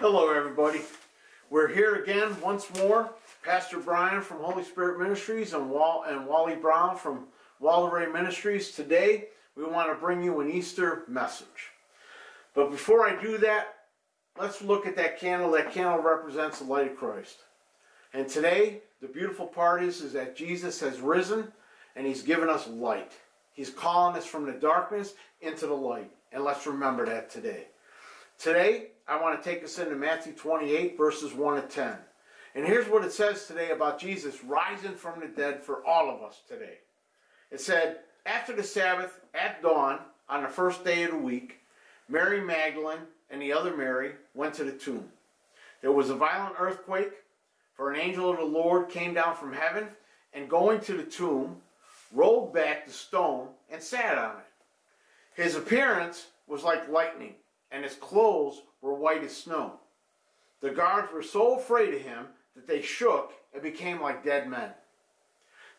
Hello, 0.00 0.30
everybody. 0.30 0.80
We're 1.50 1.68
here 1.68 1.96
again 1.96 2.34
once 2.40 2.74
more. 2.78 3.10
Pastor 3.44 3.78
Brian 3.78 4.22
from 4.22 4.38
Holy 4.38 4.64
Spirit 4.64 4.98
Ministries 4.98 5.52
and, 5.52 5.68
Wall- 5.68 6.04
and 6.08 6.26
Wally 6.26 6.54
Brown 6.54 6.96
from 6.96 7.26
Walleray 7.60 8.10
Ministries. 8.10 8.70
Today, 8.70 9.26
we 9.56 9.64
want 9.64 9.90
to 9.90 9.94
bring 9.94 10.22
you 10.22 10.40
an 10.40 10.50
Easter 10.50 11.02
message. 11.06 11.74
But 12.54 12.70
before 12.70 13.06
I 13.06 13.20
do 13.20 13.36
that, 13.38 13.74
let's 14.38 14.62
look 14.62 14.86
at 14.86 14.96
that 14.96 15.20
candle. 15.20 15.50
That 15.50 15.70
candle 15.70 16.00
represents 16.00 16.60
the 16.60 16.64
light 16.64 16.92
of 16.92 16.96
Christ. 16.96 17.36
And 18.14 18.26
today, 18.26 18.80
the 19.02 19.06
beautiful 19.06 19.46
part 19.46 19.82
is, 19.82 20.00
is 20.00 20.14
that 20.14 20.34
Jesus 20.34 20.80
has 20.80 21.02
risen 21.02 21.52
and 21.94 22.06
he's 22.06 22.22
given 22.22 22.48
us 22.48 22.66
light. 22.68 23.12
He's 23.52 23.68
calling 23.68 24.16
us 24.16 24.24
from 24.24 24.46
the 24.46 24.52
darkness 24.52 25.12
into 25.42 25.66
the 25.66 25.74
light. 25.74 26.10
And 26.32 26.42
let's 26.42 26.66
remember 26.66 27.04
that 27.04 27.28
today. 27.28 27.66
Today, 28.40 28.86
I 29.06 29.20
want 29.20 29.42
to 29.42 29.46
take 29.46 29.62
us 29.62 29.78
into 29.78 29.94
Matthew 29.94 30.32
28, 30.32 30.96
verses 30.96 31.34
1 31.34 31.60
to 31.60 31.68
10. 31.68 31.94
And 32.54 32.64
here's 32.64 32.88
what 32.88 33.04
it 33.04 33.12
says 33.12 33.44
today 33.44 33.70
about 33.70 34.00
Jesus 34.00 34.42
rising 34.42 34.94
from 34.94 35.20
the 35.20 35.26
dead 35.26 35.62
for 35.62 35.84
all 35.84 36.08
of 36.08 36.22
us 36.22 36.40
today. 36.48 36.78
It 37.50 37.60
said, 37.60 37.98
After 38.24 38.56
the 38.56 38.62
Sabbath, 38.62 39.20
at 39.34 39.60
dawn, 39.60 39.98
on 40.30 40.42
the 40.42 40.48
first 40.48 40.86
day 40.86 41.02
of 41.02 41.10
the 41.10 41.18
week, 41.18 41.58
Mary 42.08 42.40
Magdalene 42.40 43.00
and 43.28 43.42
the 43.42 43.52
other 43.52 43.76
Mary 43.76 44.12
went 44.32 44.54
to 44.54 44.64
the 44.64 44.72
tomb. 44.72 45.06
There 45.82 45.92
was 45.92 46.08
a 46.08 46.14
violent 46.14 46.54
earthquake, 46.58 47.12
for 47.74 47.92
an 47.92 48.00
angel 48.00 48.30
of 48.30 48.38
the 48.38 48.44
Lord 48.44 48.88
came 48.88 49.12
down 49.12 49.36
from 49.36 49.52
heaven 49.52 49.86
and 50.32 50.48
going 50.48 50.80
to 50.80 50.94
the 50.94 51.04
tomb, 51.04 51.56
rolled 52.10 52.54
back 52.54 52.86
the 52.86 52.92
stone 52.92 53.48
and 53.70 53.82
sat 53.82 54.16
on 54.16 54.36
it. 54.36 55.42
His 55.42 55.56
appearance 55.56 56.28
was 56.48 56.62
like 56.62 56.88
lightning 56.88 57.34
and 57.70 57.84
his 57.84 57.94
clothes 57.94 58.62
were 58.80 58.94
white 58.94 59.24
as 59.24 59.36
snow. 59.36 59.74
The 60.60 60.70
guards 60.70 61.12
were 61.12 61.22
so 61.22 61.56
afraid 61.58 61.94
of 61.94 62.00
him 62.00 62.26
that 62.54 62.66
they 62.66 62.82
shook 62.82 63.32
and 63.54 63.62
became 63.62 64.00
like 64.00 64.24
dead 64.24 64.48
men. 64.48 64.70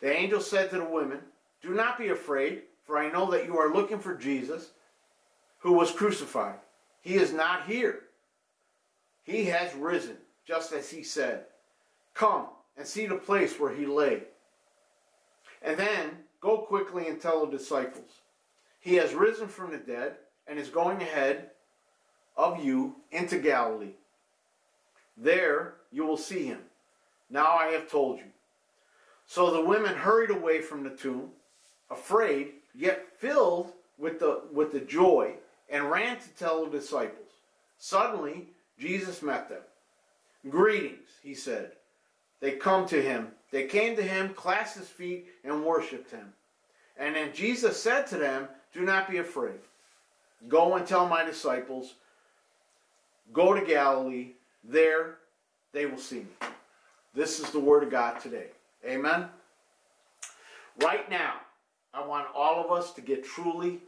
The 0.02 0.12
angel 0.12 0.42
said 0.42 0.70
to 0.72 0.78
the 0.78 0.86
women, 0.86 1.20
Do 1.62 1.70
not 1.70 1.98
be 1.98 2.10
afraid, 2.10 2.64
for 2.86 2.98
I 2.98 3.12
know 3.12 3.30
that 3.32 3.46
you 3.46 3.58
are 3.58 3.74
looking 3.74 4.00
for 4.00 4.16
Jesus, 4.16 4.72
who 5.60 5.74
was 5.74 5.92
crucified. 5.92 6.60
He 7.02 7.16
is 7.16 7.34
not 7.34 7.68
here. 7.68 8.02
He 9.24 9.46
has 9.46 9.74
risen, 9.76 10.18
just 10.46 10.72
as 10.74 10.90
he 10.90 11.04
said. 11.04 11.46
Come 12.14 12.48
and 12.78 12.86
see 12.86 13.06
the 13.06 13.16
place 13.16 13.60
where 13.60 13.74
he 13.74 13.86
lay. 13.86 14.24
And 15.62 15.78
then 15.78 16.10
go 16.42 16.58
quickly 16.58 17.08
and 17.08 17.22
tell 17.22 17.46
the 17.46 17.58
disciples. 17.58 18.10
He 18.80 18.96
has 18.96 19.14
risen 19.14 19.48
from 19.48 19.72
the 19.72 19.78
dead 19.78 20.16
and 20.48 20.58
is 20.58 20.70
going 20.70 21.02
ahead 21.02 21.52
of 22.36 22.64
you 22.64 22.96
into 23.12 23.38
Galilee. 23.38 23.94
There 25.18 25.76
you 25.92 26.06
will 26.06 26.18
see 26.18 26.46
him. 26.46 26.60
Now 27.30 27.56
I 27.56 27.68
have 27.68 27.90
told 27.90 28.18
you. 28.20 28.26
So 29.28 29.52
the 29.52 29.66
women 29.66 29.96
hurried 29.96 30.30
away 30.30 30.62
from 30.62 30.84
the 30.84 30.90
tomb, 30.90 31.30
afraid, 31.90 32.54
yet 32.76 33.08
filled 33.18 33.72
with 33.98 34.20
the, 34.20 34.42
with 34.52 34.72
the 34.72 34.80
joy, 34.80 35.36
and 35.70 35.90
ran 35.90 36.18
to 36.18 36.30
tell 36.38 36.66
the 36.66 36.72
disciples. 36.72 37.30
Suddenly, 37.78 38.48
Jesus 38.78 39.22
met 39.22 39.48
them. 39.48 39.62
Greetings, 40.50 41.10
he 41.24 41.34
said. 41.34 41.72
They 42.42 42.52
come 42.52 42.88
to 42.88 43.02
him. 43.02 43.30
They 43.52 43.66
came 43.66 43.96
to 43.96 44.02
him, 44.02 44.34
clasped 44.34 44.80
his 44.80 44.88
feet, 44.88 45.28
and 45.44 45.64
worshipped 45.64 46.12
him. 46.12 46.34
And 46.98 47.16
then 47.16 47.34
Jesus 47.34 47.82
said 47.82 48.08
to 48.08 48.18
them, 48.18 48.48
Do 48.74 48.82
not 48.82 49.10
be 49.10 49.18
afraid. 49.18 49.60
Go 50.48 50.76
and 50.76 50.86
tell 50.86 51.08
my 51.08 51.24
disciples 51.24 51.94
Go 53.34 53.54
to 53.54 53.66
Galilee. 53.66 54.34
There 54.64 55.18
they 55.74 55.86
will 55.86 55.98
see 55.98 56.20
me. 56.20 56.48
This 57.14 57.40
is 57.40 57.50
the 57.50 57.60
word 57.60 57.84
of 57.84 57.90
God 57.90 58.20
today. 58.20 58.48
Amen. 58.86 59.26
Right 60.82 61.10
now, 61.10 61.36
I 61.94 62.06
want 62.06 62.28
all 62.34 62.64
of 62.64 62.72
us 62.72 62.94
to 62.94 63.02
get 63.02 63.26
truly, 63.26 63.80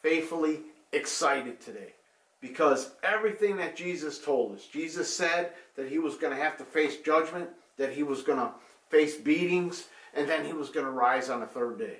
faithfully 0.00 0.60
excited 0.92 1.60
today. 1.60 1.94
Because 2.40 2.92
everything 3.02 3.56
that 3.56 3.76
Jesus 3.76 4.18
told 4.18 4.54
us, 4.54 4.64
Jesus 4.66 5.12
said 5.12 5.52
that 5.76 5.88
he 5.88 5.98
was 5.98 6.16
going 6.16 6.36
to 6.36 6.42
have 6.42 6.56
to 6.58 6.64
face 6.64 6.98
judgment, 6.98 7.50
that 7.78 7.92
he 7.92 8.04
was 8.04 8.22
going 8.22 8.38
to 8.38 8.52
face 8.90 9.16
beatings, 9.16 9.88
and 10.14 10.28
then 10.28 10.44
he 10.44 10.52
was 10.52 10.70
going 10.70 10.86
to 10.86 10.92
rise 10.92 11.30
on 11.30 11.40
the 11.40 11.46
third 11.46 11.78
day. 11.78 11.98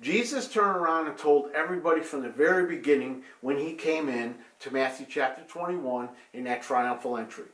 Jesus 0.00 0.46
turned 0.46 0.76
around 0.76 1.08
and 1.08 1.18
told 1.18 1.50
everybody 1.54 2.02
from 2.02 2.22
the 2.22 2.28
very 2.28 2.66
beginning 2.66 3.22
when 3.40 3.58
he 3.58 3.72
came 3.72 4.08
in 4.08 4.36
to 4.60 4.72
Matthew 4.72 5.06
chapter 5.08 5.42
21 5.42 6.08
in 6.34 6.44
that 6.44 6.62
triumphal 6.62 7.16
entry. 7.16 7.46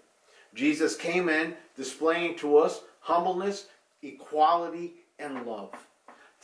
Jesus 0.55 0.94
came 0.94 1.28
in 1.28 1.55
displaying 1.77 2.37
to 2.37 2.59
us 2.59 2.82
humbleness, 3.00 3.66
equality, 4.03 4.94
and 5.19 5.47
love. 5.47 5.72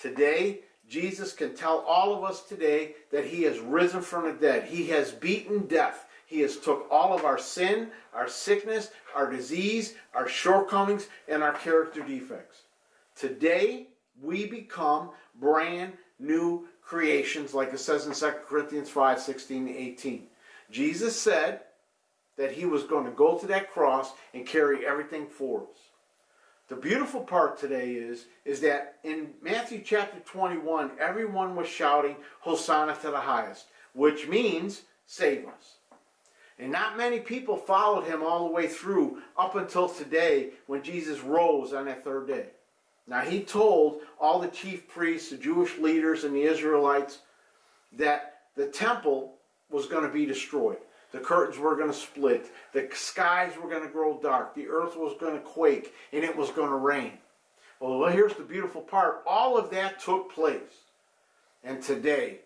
Today, 0.00 0.60
Jesus 0.88 1.32
can 1.32 1.54
tell 1.54 1.80
all 1.80 2.14
of 2.14 2.24
us 2.24 2.42
today 2.42 2.94
that 3.12 3.24
he 3.24 3.42
has 3.42 3.60
risen 3.60 4.00
from 4.00 4.24
the 4.24 4.32
dead. 4.32 4.64
He 4.64 4.86
has 4.88 5.12
beaten 5.12 5.66
death. 5.66 6.06
He 6.26 6.40
has 6.40 6.56
took 6.56 6.86
all 6.90 7.16
of 7.16 7.24
our 7.24 7.38
sin, 7.38 7.88
our 8.14 8.28
sickness, 8.28 8.90
our 9.14 9.30
disease, 9.30 9.94
our 10.14 10.28
shortcomings, 10.28 11.08
and 11.28 11.42
our 11.42 11.52
character 11.52 12.02
defects. 12.02 12.62
Today, 13.14 13.88
we 14.22 14.46
become 14.46 15.10
brand 15.40 15.92
new 16.18 16.68
creations, 16.82 17.54
like 17.54 17.72
it 17.72 17.80
says 17.80 18.06
in 18.06 18.12
2 18.12 18.38
Corinthians 18.46 18.90
5 18.90 19.20
16 19.20 19.68
18. 19.68 20.26
Jesus 20.70 21.18
said 21.18 21.60
that 22.36 22.52
he 22.52 22.64
was 22.64 22.84
going 22.84 23.04
to 23.04 23.10
go 23.10 23.38
to 23.38 23.46
that 23.48 23.70
cross 23.70 24.12
and 24.34 24.46
carry 24.46 24.86
everything 24.86 25.26
for 25.26 25.62
us. 25.62 25.78
The 26.68 26.76
beautiful 26.76 27.22
part 27.22 27.58
today 27.58 27.94
is, 27.94 28.26
is 28.44 28.60
that 28.60 28.98
in 29.02 29.30
Matthew 29.42 29.82
chapter 29.84 30.20
21, 30.20 30.92
everyone 31.00 31.56
was 31.56 31.66
shouting, 31.66 32.16
Hosanna 32.40 32.96
to 33.02 33.10
the 33.10 33.18
highest, 33.18 33.66
which 33.92 34.28
means, 34.28 34.82
save 35.06 35.48
us. 35.48 35.78
And 36.60 36.70
not 36.70 36.96
many 36.96 37.18
people 37.18 37.56
followed 37.56 38.04
him 38.04 38.22
all 38.22 38.46
the 38.46 38.54
way 38.54 38.68
through 38.68 39.20
up 39.36 39.56
until 39.56 39.88
today 39.88 40.50
when 40.66 40.82
Jesus 40.82 41.20
rose 41.20 41.72
on 41.72 41.86
that 41.86 42.04
third 42.04 42.28
day. 42.28 42.46
Now, 43.06 43.20
he 43.20 43.40
told 43.42 44.00
all 44.20 44.38
the 44.38 44.48
chief 44.48 44.88
priests, 44.88 45.30
the 45.30 45.36
Jewish 45.36 45.78
leaders, 45.78 46.24
and 46.24 46.34
the 46.34 46.42
Israelites 46.42 47.18
that 47.92 48.42
the 48.56 48.66
temple 48.66 49.34
was 49.70 49.86
going 49.86 50.04
to 50.04 50.12
be 50.12 50.26
destroyed. 50.26 50.78
The 51.12 51.18
curtains 51.18 51.58
were 51.58 51.76
going 51.76 51.90
to 51.90 51.96
split. 51.96 52.50
The 52.72 52.88
skies 52.92 53.52
were 53.60 53.68
going 53.68 53.82
to 53.82 53.92
grow 53.92 54.20
dark. 54.22 54.54
The 54.54 54.68
earth 54.68 54.96
was 54.96 55.16
going 55.18 55.34
to 55.34 55.40
quake. 55.40 55.92
And 56.12 56.22
it 56.22 56.36
was 56.36 56.50
going 56.50 56.70
to 56.70 56.76
rain. 56.76 57.12
Well, 57.80 58.06
here's 58.06 58.34
the 58.34 58.44
beautiful 58.44 58.82
part. 58.82 59.22
All 59.26 59.56
of 59.56 59.70
that 59.70 59.98
took 59.98 60.32
place. 60.32 60.84
And 61.64 61.82
today, 61.82 62.40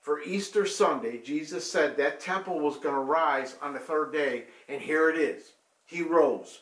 for 0.00 0.20
Easter 0.22 0.66
Sunday, 0.66 1.18
Jesus 1.18 1.70
said 1.70 1.96
that 1.96 2.20
temple 2.20 2.58
was 2.58 2.78
going 2.78 2.94
to 2.94 3.00
rise 3.00 3.56
on 3.62 3.72
the 3.72 3.78
third 3.78 4.12
day. 4.12 4.44
And 4.68 4.80
here 4.80 5.10
it 5.10 5.16
is. 5.16 5.52
He 5.86 6.02
rose. 6.02 6.60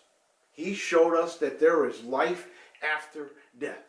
He 0.53 0.75
showed 0.75 1.15
us 1.15 1.37
that 1.37 1.61
there 1.61 1.87
is 1.89 2.03
life 2.03 2.49
after 2.95 3.33
death. 3.59 3.85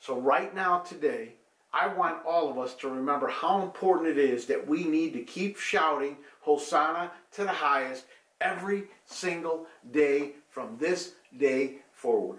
So, 0.00 0.20
right 0.20 0.54
now, 0.54 0.80
today, 0.80 1.34
I 1.72 1.88
want 1.88 2.24
all 2.24 2.50
of 2.50 2.58
us 2.58 2.74
to 2.76 2.88
remember 2.88 3.28
how 3.28 3.62
important 3.62 4.08
it 4.08 4.18
is 4.18 4.46
that 4.46 4.66
we 4.66 4.84
need 4.84 5.12
to 5.14 5.22
keep 5.22 5.58
shouting 5.58 6.16
Hosanna 6.40 7.10
to 7.32 7.42
the 7.42 7.48
highest 7.48 8.06
every 8.40 8.84
single 9.04 9.66
day 9.90 10.32
from 10.48 10.76
this 10.78 11.12
day 11.38 11.76
forward. 11.92 12.38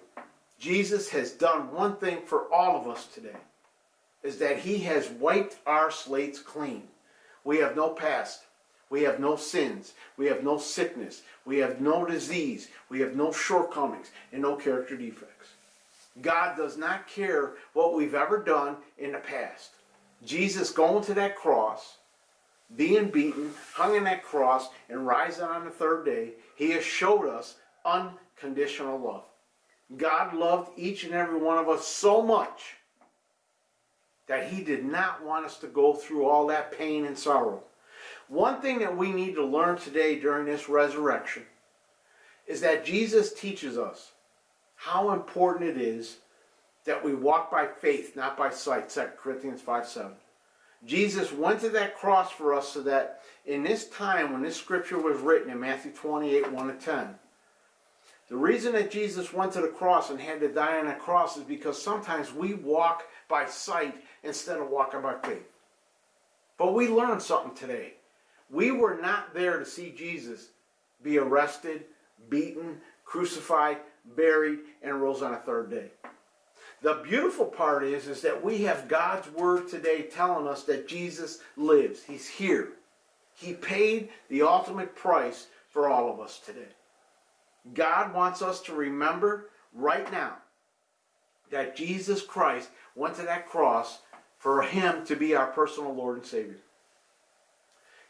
Jesus 0.60 1.10
has 1.10 1.32
done 1.32 1.72
one 1.72 1.98
thing 1.98 2.22
for 2.26 2.52
all 2.52 2.80
of 2.80 2.88
us 2.88 3.06
today 3.08 3.38
is 4.24 4.38
that 4.40 4.60
he 4.60 4.80
has 4.80 5.10
wiped 5.10 5.58
our 5.68 5.92
slates 5.92 6.40
clean. 6.40 6.84
We 7.44 7.58
have 7.58 7.76
no 7.76 7.90
past. 7.90 8.47
We 8.90 9.04
have 9.04 9.20
no 9.20 9.36
sins. 9.36 9.94
We 10.16 10.28
have 10.28 10.44
no 10.44 10.58
sickness. 10.58 11.22
We 11.46 11.58
have 11.58 11.82
no 11.82 12.06
disease. 12.06 12.70
We 12.90 13.00
have 13.02 13.16
no 13.16 13.32
shortcomings 13.32 14.12
and 14.32 14.42
no 14.42 14.56
character 14.56 14.96
defects. 14.96 15.50
God 16.22 16.58
does 16.58 16.78
not 16.78 17.08
care 17.08 17.54
what 17.74 17.94
we've 17.94 18.16
ever 18.16 18.44
done 18.44 18.78
in 18.98 19.12
the 19.12 19.20
past. 19.20 19.72
Jesus 20.26 20.72
going 20.72 21.04
to 21.04 21.14
that 21.14 21.36
cross, 21.36 21.98
being 22.76 23.10
beaten, 23.10 23.54
hung 23.74 23.96
in 23.96 24.04
that 24.06 24.24
cross, 24.24 24.70
and 24.90 25.06
rising 25.06 25.44
on 25.44 25.66
the 25.66 25.72
third 25.72 26.06
day, 26.06 26.32
he 26.56 26.72
has 26.72 26.84
showed 26.84 27.28
us 27.28 27.56
unconditional 27.86 28.98
love. 28.98 29.26
God 29.96 30.34
loved 30.34 30.72
each 30.78 31.04
and 31.04 31.14
every 31.14 31.38
one 31.40 31.58
of 31.58 31.70
us 31.70 31.88
so 31.88 32.22
much 32.22 32.76
that 34.28 34.50
he 34.50 34.62
did 34.62 34.84
not 34.84 35.24
want 35.24 35.46
us 35.46 35.58
to 35.60 35.68
go 35.68 35.94
through 35.94 36.26
all 36.26 36.48
that 36.48 36.78
pain 36.78 37.06
and 37.06 37.18
sorrow. 37.18 37.64
One 38.28 38.62
thing 38.62 38.80
that 38.80 38.98
we 38.98 39.12
need 39.12 39.36
to 39.36 39.46
learn 39.46 39.78
today 39.78 40.20
during 40.20 40.46
this 40.46 40.68
resurrection 40.68 41.44
is 42.46 42.62
that 42.62 42.86
Jesus 42.86 43.34
teaches 43.34 43.78
us 43.78 44.12
how 44.76 45.12
important 45.12 45.70
it 45.70 45.78
is 45.78 46.18
that 46.86 47.04
we 47.04 47.14
walk 47.14 47.52
by 47.52 47.68
faith, 47.68 48.16
not 48.16 48.38
by 48.38 48.50
sight. 48.50 48.90
2 48.90 49.02
Corinthians 49.22 49.62
5 49.62 49.88
7. 49.88 50.12
Jesus 50.86 51.32
went 51.32 51.60
to 51.62 51.70
that 51.70 51.98
cross 51.98 52.32
for 52.32 52.54
us 52.54 52.70
so 52.70 52.82
that 52.84 53.22
in 53.46 53.64
this 53.64 53.90
time 53.90 54.32
when 54.32 54.42
this 54.42 54.56
scripture 54.56 55.00
was 55.00 55.20
written 55.20 55.52
in 55.52 55.60
Matthew 55.60 55.92
28 55.92 56.52
1 56.52 56.68
to 56.68 56.74
10, 56.74 57.16
the 58.30 58.36
reason 58.36 58.74
that 58.74 58.92
Jesus 58.92 59.34
went 59.34 59.54
to 59.54 59.62
the 59.62 59.70
cross 59.70 60.10
and 60.10 60.20
had 60.20 60.40
to 60.42 60.50
die 60.50 60.80
on 60.80 60.86
that 60.86 61.00
cross 61.00 61.38
is 61.38 61.44
because 61.44 61.82
sometimes 61.82 62.34
we 62.34 62.54
walk 62.54 63.04
by 63.30 63.46
sight 63.46 63.96
instead 64.24 64.60
of 64.60 64.70
walking 64.70 65.02
by 65.02 65.16
faith. 65.24 65.48
But 66.58 66.74
we 66.74 66.88
learned 66.88 67.22
something 67.22 67.56
today. 67.56 67.94
We 68.50 68.72
were 68.72 68.98
not 69.02 69.34
there 69.34 69.60
to 69.60 69.66
see 69.66 69.92
Jesus 69.92 70.50
be 71.04 71.18
arrested, 71.18 71.86
beaten, 72.30 72.78
crucified, 73.06 73.78
buried, 74.16 74.60
and 74.82 75.02
rose 75.02 75.22
on 75.22 75.34
a 75.34 75.38
third 75.38 75.70
day. 75.70 75.92
The 76.82 77.02
beautiful 77.04 77.46
part 77.46 77.84
is, 77.84 78.08
is 78.08 78.22
that 78.22 78.44
we 78.44 78.64
have 78.64 78.88
God's 78.88 79.30
word 79.32 79.68
today 79.68 80.04
telling 80.04 80.48
us 80.48 80.64
that 80.64 80.88
Jesus 80.88 81.40
lives. 81.56 82.04
He's 82.04 82.28
here. 82.28 82.74
He 83.34 83.54
paid 83.54 84.10
the 84.30 84.44
ultimate 84.44 84.96
price 84.96 85.48
for 85.70 85.90
all 85.90 86.12
of 86.12 86.20
us 86.20 86.40
today. 86.40 86.70
God 87.74 88.14
wants 88.14 88.42
us 88.42 88.62
to 88.64 88.74
remember 88.74 89.50
right 89.74 90.10
now 90.12 90.38
that 91.50 91.76
Jesus 91.76 92.22
Christ 92.22 92.70
went 92.96 93.16
to 93.16 93.24
that 93.24 93.48
cross 93.48 94.00
for 94.38 94.62
him 94.62 95.06
to 95.06 95.16
be 95.16 95.36
our 95.36 95.48
personal 95.48 95.94
Lord 95.94 96.18
and 96.18 96.26
Savior. 96.26 96.58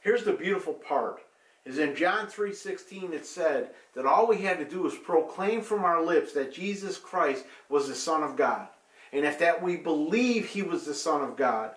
Here's 0.02 0.24
the 0.24 0.34
beautiful 0.34 0.74
part. 0.74 1.22
Is 1.66 1.80
in 1.80 1.96
John 1.96 2.28
3:16 2.28 3.12
it 3.12 3.26
said 3.26 3.72
that 3.94 4.06
all 4.06 4.26
we 4.28 4.38
had 4.38 4.58
to 4.60 4.66
do 4.66 4.84
was 4.84 4.96
proclaim 4.98 5.62
from 5.62 5.84
our 5.84 6.02
lips 6.02 6.32
that 6.34 6.54
Jesus 6.54 6.98
Christ 6.98 7.46
was 7.68 7.88
the 7.88 7.96
Son 7.96 8.24
of 8.24 8.38
God. 8.38 8.70
And 9.12 9.26
if 9.26 9.40
that 9.40 9.62
we 9.62 9.76
believe 9.76 10.48
he 10.48 10.62
was 10.62 10.86
the 10.86 10.94
Son 10.94 11.22
of 11.22 11.36
God, 11.36 11.76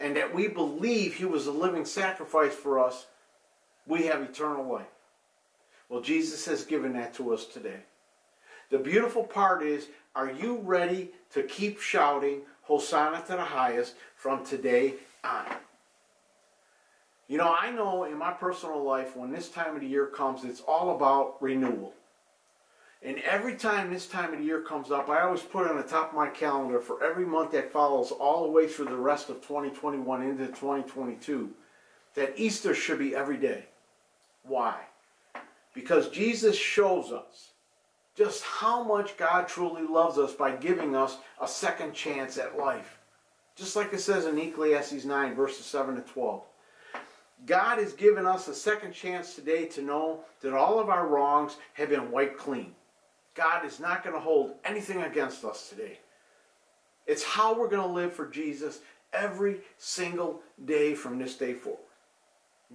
and 0.00 0.16
that 0.16 0.34
we 0.34 0.48
believe 0.48 1.14
he 1.14 1.24
was 1.24 1.46
a 1.46 1.52
living 1.52 1.84
sacrifice 1.84 2.54
for 2.54 2.78
us, 2.78 3.06
we 3.86 4.04
have 4.04 4.22
eternal 4.22 4.64
life. 4.64 4.86
Well, 5.88 6.00
Jesus 6.00 6.44
has 6.46 6.64
given 6.64 6.92
that 6.94 7.14
to 7.14 7.32
us 7.34 7.44
today. 7.44 7.80
The 8.70 8.78
beautiful 8.78 9.24
part 9.24 9.62
is, 9.62 9.88
are 10.14 10.30
you 10.30 10.58
ready 10.62 11.10
to 11.32 11.42
keep 11.42 11.80
shouting, 11.80 12.42
Hosanna 12.62 13.22
to 13.26 13.32
the 13.32 13.44
highest, 13.44 13.94
from 14.16 14.44
today 14.44 14.94
on? 15.22 15.46
You 17.30 17.36
know, 17.36 17.54
I 17.56 17.70
know 17.70 18.02
in 18.02 18.18
my 18.18 18.32
personal 18.32 18.82
life, 18.82 19.16
when 19.16 19.30
this 19.30 19.50
time 19.50 19.76
of 19.76 19.82
the 19.82 19.86
year 19.86 20.06
comes, 20.06 20.42
it's 20.42 20.62
all 20.62 20.96
about 20.96 21.40
renewal. 21.40 21.94
And 23.04 23.18
every 23.18 23.54
time 23.54 23.88
this 23.88 24.08
time 24.08 24.32
of 24.32 24.40
the 24.40 24.44
year 24.44 24.62
comes 24.62 24.90
up, 24.90 25.08
I 25.08 25.20
always 25.20 25.42
put 25.42 25.68
on 25.68 25.76
the 25.76 25.84
top 25.84 26.08
of 26.08 26.16
my 26.16 26.26
calendar 26.26 26.80
for 26.80 27.04
every 27.04 27.24
month 27.24 27.52
that 27.52 27.70
follows 27.70 28.10
all 28.10 28.42
the 28.42 28.50
way 28.50 28.66
through 28.66 28.86
the 28.86 28.96
rest 28.96 29.30
of 29.30 29.36
2021 29.42 30.22
into 30.22 30.48
2022 30.48 31.50
that 32.14 32.32
Easter 32.34 32.74
should 32.74 32.98
be 32.98 33.14
every 33.14 33.36
day. 33.36 33.66
Why? 34.42 34.80
Because 35.72 36.08
Jesus 36.08 36.56
shows 36.56 37.12
us 37.12 37.52
just 38.16 38.42
how 38.42 38.82
much 38.82 39.16
God 39.16 39.46
truly 39.46 39.86
loves 39.86 40.18
us 40.18 40.34
by 40.34 40.50
giving 40.56 40.96
us 40.96 41.18
a 41.40 41.46
second 41.46 41.94
chance 41.94 42.38
at 42.38 42.58
life. 42.58 42.98
Just 43.54 43.76
like 43.76 43.92
it 43.92 44.00
says 44.00 44.26
in 44.26 44.36
Ecclesiastes 44.36 45.04
9, 45.04 45.36
verses 45.36 45.64
7 45.64 45.94
to 45.94 46.00
12. 46.00 46.42
God 47.46 47.78
has 47.78 47.92
given 47.92 48.26
us 48.26 48.48
a 48.48 48.54
second 48.54 48.92
chance 48.92 49.34
today 49.34 49.66
to 49.66 49.82
know 49.82 50.20
that 50.42 50.52
all 50.52 50.78
of 50.78 50.88
our 50.88 51.06
wrongs 51.06 51.56
have 51.74 51.88
been 51.88 52.10
wiped 52.10 52.38
clean. 52.38 52.74
God 53.34 53.64
is 53.64 53.80
not 53.80 54.02
going 54.04 54.14
to 54.14 54.20
hold 54.20 54.54
anything 54.64 55.02
against 55.02 55.44
us 55.44 55.68
today. 55.68 55.98
It's 57.06 57.24
how 57.24 57.58
we're 57.58 57.68
going 57.68 57.86
to 57.86 57.94
live 57.94 58.12
for 58.12 58.26
Jesus 58.26 58.80
every 59.12 59.60
single 59.78 60.42
day 60.64 60.94
from 60.94 61.18
this 61.18 61.36
day 61.36 61.54
forward. 61.54 61.80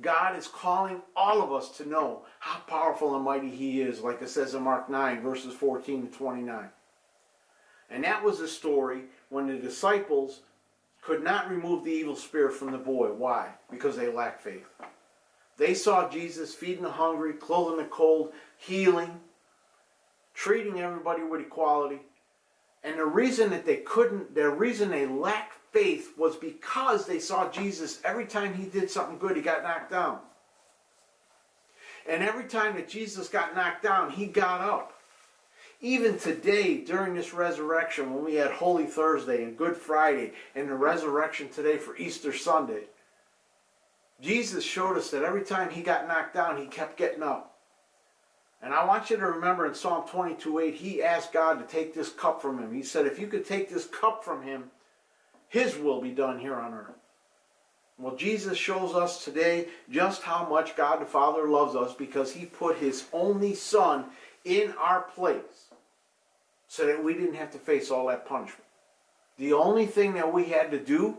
God 0.02 0.38
is 0.38 0.48
calling 0.48 1.02
all 1.16 1.42
of 1.42 1.54
us 1.54 1.78
to 1.78 1.88
know 1.88 2.24
how 2.40 2.60
powerful 2.62 3.16
and 3.16 3.24
mighty 3.24 3.50
He 3.50 3.82
is, 3.82 4.02
like 4.02 4.22
it 4.22 4.30
says 4.30 4.54
in 4.54 4.64
Mark 4.64 4.90
9, 4.90 5.22
verses 5.22 5.54
14 5.54 6.08
to 6.08 6.18
29. 6.18 6.70
And 7.90 8.04
that 8.04 8.24
was 8.24 8.40
the 8.40 8.48
story 8.48 9.04
when 9.30 9.48
the 9.48 9.56
disciples 9.56 10.42
could 11.06 11.24
not 11.24 11.50
remove 11.50 11.84
the 11.84 11.92
evil 11.92 12.16
spirit 12.16 12.54
from 12.54 12.72
the 12.72 12.78
boy. 12.78 13.10
Why? 13.12 13.50
Because 13.70 13.96
they 13.96 14.12
lacked 14.12 14.42
faith. 14.42 14.66
They 15.58 15.76
saw 15.76 16.10
Jesus 16.10 16.56
feeding 16.56 16.84
the 16.84 16.92
hungry, 16.92 17.34
clothing 17.34 17.78
the 17.78 17.86
cold, 17.86 18.34
healing, 18.58 19.20
treating 20.34 20.80
everybody 20.80 21.24
with 21.24 21.42
equality. 21.42 22.00
And 22.84 22.98
the 22.98 23.06
reason 23.06 23.52
that 23.52 23.66
they 23.66 23.78
couldn't, 23.78 24.34
the 24.34 24.50
reason 24.50 24.90
they 24.90 25.06
lacked 25.06 25.54
faith 25.72 26.14
was 26.18 26.36
because 26.36 27.06
they 27.06 27.20
saw 27.20 27.50
Jesus 27.50 28.00
every 28.04 28.26
time 28.26 28.56
he 28.56 28.66
did 28.66 28.90
something 28.90 29.20
good, 29.20 29.36
he 29.36 29.44
got 29.44 29.64
knocked 29.64 29.92
down. 29.92 30.20
And 32.10 32.24
every 32.24 32.46
time 32.46 32.76
that 32.76 32.90
Jesus 32.90 33.30
got 33.30 33.56
knocked 33.56 33.84
down, 33.84 34.10
he 34.10 34.26
got 34.26 34.62
up. 34.62 34.95
Even 35.82 36.18
today, 36.18 36.78
during 36.78 37.14
this 37.14 37.34
resurrection, 37.34 38.14
when 38.14 38.24
we 38.24 38.36
had 38.36 38.52
Holy 38.52 38.86
Thursday 38.86 39.44
and 39.44 39.58
Good 39.58 39.76
Friday 39.76 40.34
and 40.56 40.70
the 40.70 40.76
resurrection 40.76 41.50
today 41.50 41.78
for 41.78 41.98
Easter 41.98 42.34
Sunday, 42.34 42.84
Jesus 44.22 44.64
showed 44.64 44.98
us 44.98 45.12
that 45.12 45.24
every 45.24 45.44
time 45.44 45.70
he 45.70 45.82
got 45.82 46.08
knocked 46.08 46.34
down, 46.34 46.58
he 46.58 46.68
kept 46.68 46.98
getting 46.98 47.24
up. 47.24 47.56
And 48.62 48.74
I 48.74 48.86
want 48.86 49.10
you 49.10 49.18
to 49.18 49.26
remember 49.26 49.68
in 49.68 49.76
Psalm 49.76 50.08
22 50.08 50.60
8, 50.60 50.74
he 50.74 51.04
asked 51.04 51.34
God 51.34 51.60
to 51.60 51.66
take 51.66 51.94
this 51.94 52.10
cup 52.10 52.42
from 52.42 52.58
him. 52.58 52.74
He 52.74 52.82
said, 52.82 53.06
If 53.06 53.20
you 53.20 53.28
could 53.28 53.46
take 53.46 53.70
this 53.70 53.86
cup 53.86 54.24
from 54.24 54.42
him, 54.42 54.72
his 55.50 55.78
will 55.78 56.02
be 56.02 56.12
done 56.12 56.40
here 56.40 56.56
on 56.56 56.74
earth. 56.74 56.96
Well, 57.98 58.16
Jesus 58.16 58.58
shows 58.58 58.94
us 58.94 59.24
today 59.24 59.68
just 59.90 60.24
how 60.24 60.48
much 60.50 60.76
God 60.76 61.00
the 61.00 61.06
Father 61.06 61.48
loves 61.48 61.76
us 61.76 61.94
because 61.94 62.34
he 62.34 62.46
put 62.46 62.78
his 62.78 63.06
only 63.14 63.54
Son 63.54 64.06
in 64.46 64.74
our 64.80 65.02
place 65.02 65.66
so 66.68 66.86
that 66.86 67.04
we 67.04 67.14
didn't 67.14 67.36
have 67.36 67.52
to 67.52 67.58
face 67.58 67.92
all 67.92 68.08
that 68.08 68.28
punishment. 68.28 68.64
The 69.38 69.54
only 69.54 69.86
thing 69.86 70.14
that 70.14 70.32
we 70.32 70.46
had 70.46 70.72
to 70.72 70.80
do 70.80 71.18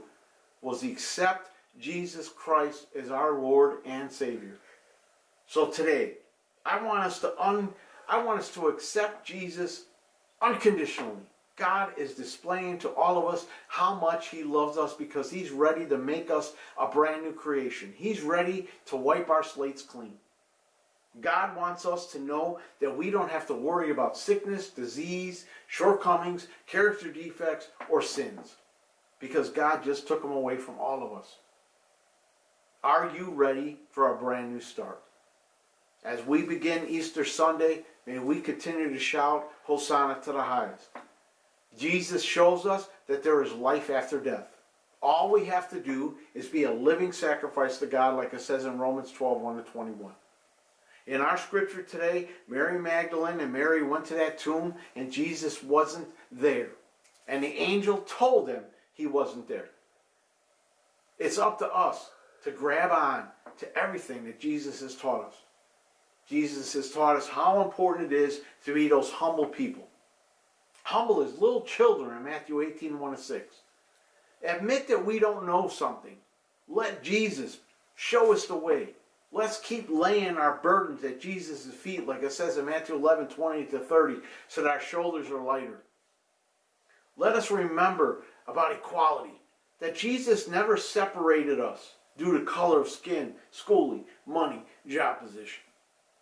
was 0.63 0.83
accept 0.83 1.51
Jesus 1.79 2.29
Christ 2.29 2.87
as 2.99 3.11
our 3.11 3.39
Lord 3.39 3.79
and 3.85 4.11
Savior. 4.11 4.57
So 5.47 5.67
today, 5.67 6.15
I 6.65 6.83
want 6.83 7.05
us 7.05 7.21
to 7.21 7.35
un, 7.41 7.69
I 8.09 8.23
want 8.23 8.39
us 8.39 8.53
to 8.55 8.69
accept 8.69 9.27
Jesus 9.27 9.85
unconditionally. 10.41 11.23
God 11.57 11.93
is 11.97 12.15
displaying 12.15 12.79
to 12.81 12.91
all 12.91 13.17
of 13.17 13.33
us 13.33 13.47
how 13.69 13.95
much 13.95 14.29
He 14.29 14.43
loves 14.43 14.77
us 14.77 14.95
because 14.95 15.31
He's 15.31 15.51
ready 15.51 15.87
to 15.87 15.97
make 15.97 16.31
us 16.31 16.53
a 16.79 16.87
brand 16.87 17.23
new 17.23 17.33
creation. 17.33 17.95
He's 17.97 18.21
ready 18.21 18.69
to 18.87 18.97
wipe 18.97 19.31
our 19.31 19.43
slates 19.43 19.83
clean. 19.83 20.15
God 21.21 21.57
wants 21.57 21.87
us 21.87 22.07
to 22.13 22.21
know 22.21 22.61
that 22.81 22.97
we 22.97 23.11
don't 23.11 23.31
have 23.31 23.47
to 23.47 23.55
worry 23.55 23.91
about 23.91 24.17
sickness, 24.17 24.69
disease, 24.69 25.47
shortcomings, 25.67 26.49
character 26.67 27.11
defects, 27.11 27.69
or 27.89 28.03
sins 28.03 28.57
because 29.19 29.51
God 29.51 29.83
just 29.83 30.07
took 30.07 30.23
them 30.23 30.33
away 30.33 30.57
from 30.57 30.79
all 30.79 31.03
of 31.03 31.13
us. 31.13 31.37
Are 32.85 33.11
you 33.17 33.31
ready 33.31 33.79
for 33.91 34.13
a 34.13 34.19
brand 34.19 34.53
new 34.53 34.61
start? 34.61 35.03
As 36.05 36.25
we 36.25 36.43
begin 36.43 36.87
Easter 36.89 37.25
Sunday, 37.25 37.85
may 38.07 38.19
we 38.19 38.41
continue 38.41 38.93
to 38.93 38.99
shout, 38.99 39.49
Hosanna 39.65 40.21
to 40.23 40.33
the 40.33 40.43
highest. 40.43 40.89
Jesus 41.77 42.23
shows 42.23 42.65
us 42.65 42.89
that 43.09 43.23
there 43.23 43.43
is 43.43 43.53
life 43.53 43.91
after 43.91 44.21
death. 44.21 44.49
All 45.03 45.31
we 45.31 45.45
have 45.47 45.69
to 45.71 45.81
do 45.81 46.17
is 46.35 46.47
be 46.47 46.65
a 46.65 46.73
living 46.73 47.13
sacrifice 47.13 47.79
to 47.79 47.87
God, 47.87 48.17
like 48.17 48.33
it 48.33 48.41
says 48.41 48.65
in 48.65 48.79
Romans 48.79 49.11
12 49.11 49.41
1 49.41 49.57
to 49.57 49.63
21. 49.71 50.13
In 51.07 51.21
our 51.21 51.39
scripture 51.39 51.83
today, 51.83 52.29
Mary 52.49 52.79
Magdalene 52.81 53.41
and 53.41 53.53
Mary 53.53 53.83
went 53.83 54.07
to 54.07 54.15
that 54.15 54.39
tomb 54.39 54.75
and 54.97 55.13
Jesus 55.13 55.63
wasn't 55.63 56.09
there. 56.33 56.71
And 57.29 57.43
the 57.43 57.59
angel 57.59 57.99
told 57.99 58.49
them 58.49 58.65
he 58.93 59.07
wasn't 59.07 59.49
there. 59.49 59.71
It's 61.19 61.39
up 61.39 61.59
to 61.61 61.67
us 61.67 62.11
to 62.45 62.51
grab 62.51 62.91
on 62.91 63.29
to 63.59 63.79
everything 63.79 64.25
that 64.25 64.41
Jesus 64.41 64.81
has 64.81 64.97
taught 64.97 65.27
us. 65.27 65.35
Jesus 66.29 66.73
has 66.73 66.91
taught 66.91 67.17
us 67.17 67.29
how 67.29 67.63
important 67.63 68.13
it 68.13 68.17
is 68.17 68.41
to 68.65 68.75
be 68.75 68.89
those 68.89 69.11
humble 69.11 69.47
people. 69.47 69.87
Humble 70.83 71.23
as 71.23 71.39
little 71.39 71.63
children 71.63 72.17
in 72.17 72.25
Matthew 72.25 72.63
18 72.63 72.99
1 72.99 73.17
to 73.17 73.23
6. 73.23 73.57
Admit 74.45 74.89
that 74.89 75.05
we 75.05 75.19
don't 75.19 75.47
know 75.47 75.69
something. 75.69 76.17
Let 76.69 77.03
Jesus 77.03 77.59
show 77.95 78.33
us 78.33 78.47
the 78.47 78.57
way. 78.57 78.91
Let's 79.37 79.61
keep 79.61 79.91
laying 79.91 80.39
our 80.39 80.61
burdens 80.63 81.05
at 81.05 81.21
Jesus' 81.21 81.67
feet, 81.67 82.09
like 82.09 82.23
it 82.23 82.33
says 82.33 82.57
in 82.57 82.65
Matthew 82.65 82.95
11 82.95 83.27
20 83.27 83.67
to 83.67 83.79
30, 83.79 84.17
so 84.49 84.63
that 84.63 84.71
our 84.71 84.81
shoulders 84.81 85.29
are 85.29 85.43
lighter. 85.43 85.83
Let 87.19 87.37
us 87.37 87.51
remember 87.51 88.23
about 88.49 88.73
equality, 88.73 89.43
that 89.79 89.95
Jesus 89.95 90.49
never 90.49 90.79
separated 90.79 91.61
us 91.61 91.97
due 92.17 92.39
to 92.39 92.47
color 92.47 92.81
of 92.81 92.89
skin, 92.89 93.35
schooling, 93.51 94.07
money, 94.25 94.63
job 94.87 95.21
position. 95.21 95.65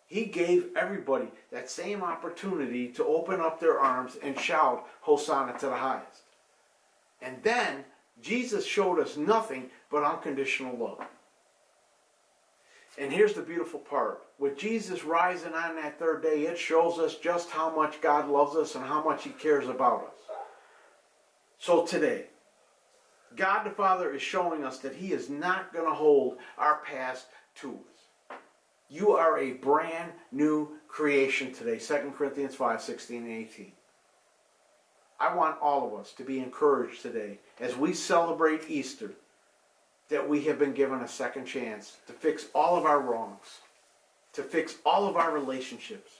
He 0.07 0.25
gave 0.25 0.71
everybody 0.75 1.31
that 1.53 1.69
same 1.69 2.03
opportunity 2.03 2.89
to 2.89 3.05
open 3.05 3.39
up 3.39 3.61
their 3.61 3.79
arms 3.79 4.17
and 4.21 4.37
shout, 4.37 4.87
Hosanna 4.99 5.57
to 5.59 5.67
the 5.67 5.77
highest. 5.77 6.23
And 7.21 7.37
then 7.43 7.85
Jesus 8.21 8.65
showed 8.65 8.99
us 8.99 9.15
nothing 9.15 9.69
but 9.89 10.03
unconditional 10.03 10.75
love. 10.75 11.07
And 12.97 13.11
here's 13.11 13.33
the 13.33 13.41
beautiful 13.41 13.79
part. 13.79 14.21
With 14.39 14.57
Jesus 14.57 15.03
rising 15.03 15.53
on 15.53 15.75
that 15.75 15.99
third 15.99 16.21
day, 16.21 16.43
it 16.43 16.57
shows 16.57 16.97
us 16.97 17.15
just 17.15 17.49
how 17.49 17.73
much 17.75 18.01
God 18.01 18.29
loves 18.29 18.55
us 18.55 18.75
and 18.75 18.85
how 18.85 19.03
much 19.03 19.23
He 19.23 19.31
cares 19.31 19.67
about 19.67 20.05
us. 20.05 20.37
So 21.57 21.85
today, 21.85 22.27
God 23.35 23.63
the 23.65 23.69
Father 23.69 24.11
is 24.13 24.21
showing 24.21 24.63
us 24.63 24.77
that 24.79 24.95
He 24.95 25.11
is 25.11 25.29
not 25.29 25.73
going 25.73 25.85
to 25.85 25.93
hold 25.93 26.37
our 26.57 26.79
past 26.85 27.27
to 27.55 27.71
us. 27.71 28.37
You 28.89 29.11
are 29.11 29.39
a 29.39 29.53
brand 29.53 30.11
new 30.31 30.77
creation 30.87 31.51
today. 31.53 31.79
2 31.79 32.13
Corinthians 32.17 32.55
5 32.55 32.81
16 32.81 33.23
and 33.23 33.31
18. 33.31 33.71
I 35.19 35.33
want 35.33 35.59
all 35.61 35.87
of 35.87 35.99
us 35.99 36.13
to 36.13 36.23
be 36.23 36.39
encouraged 36.39 37.01
today 37.01 37.39
as 37.59 37.75
we 37.75 37.93
celebrate 37.93 38.69
Easter 38.69 39.11
that 40.09 40.27
we 40.27 40.41
have 40.45 40.59
been 40.59 40.73
given 40.73 41.01
a 41.01 41.07
second 41.07 41.45
chance 41.45 41.97
to 42.07 42.13
fix 42.13 42.47
all 42.53 42.77
of 42.77 42.85
our 42.85 42.99
wrongs, 42.99 43.59
to 44.33 44.43
fix 44.43 44.75
all 44.85 45.07
of 45.07 45.15
our 45.15 45.31
relationships. 45.31 46.11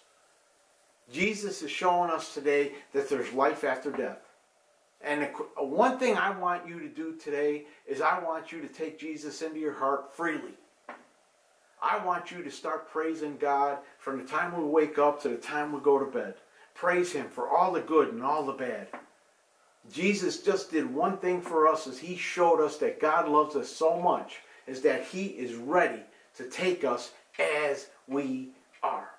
Jesus 1.12 1.62
is 1.62 1.70
showing 1.70 2.10
us 2.10 2.34
today 2.34 2.72
that 2.94 3.10
there's 3.10 3.32
life 3.34 3.64
after 3.64 3.92
death. 3.92 4.22
And 5.02 5.30
one 5.58 6.00
thing 6.00 6.18
I 6.18 6.32
want 6.32 6.68
you 6.68 6.80
to 6.80 6.88
do 6.88 7.16
today 7.16 7.66
is 7.86 8.02
I 8.02 8.20
want 8.20 8.52
you 8.52 8.60
to 8.62 8.68
take 8.68 9.00
Jesus 9.00 9.44
into 9.44 9.60
your 9.60 9.74
heart 9.74 10.16
freely. 10.16 10.54
I 11.82 12.04
want 12.04 12.32
you 12.32 12.42
to 12.42 12.50
start 12.50 12.90
praising 12.90 13.38
God 13.38 13.78
from 14.00 14.18
the 14.18 14.24
time 14.24 14.58
we 14.58 14.64
wake 14.64 14.98
up 14.98 15.22
to 15.22 15.30
the 15.30 15.38
time 15.38 15.72
we 15.72 15.80
go 15.80 16.00
to 16.00 16.06
bed. 16.06 16.36
Praise 16.74 17.12
Him 17.12 17.28
for 17.30 17.48
all 17.48 17.72
the 17.72 17.82
good 17.82 18.12
and 18.14 18.24
all 18.24 18.44
the 18.44 18.54
bad. 18.54 18.88
Jesus 19.92 20.42
just 20.42 20.72
did 20.72 20.94
one 20.94 21.18
thing 21.18 21.42
for 21.42 21.68
us 21.68 21.88
as 21.88 22.00
he 22.00 22.16
showed 22.16 22.64
us 22.64 22.78
that 22.78 23.00
God 23.00 23.28
loves 23.28 23.56
us 23.56 23.70
so 23.70 24.00
much 24.00 24.38
is 24.68 24.82
that 24.82 25.04
he 25.06 25.26
is 25.26 25.56
ready 25.56 26.02
to 26.38 26.46
take 26.46 26.84
us 26.84 27.12
as 27.40 27.88
we 28.08 28.50
are. 28.82 29.10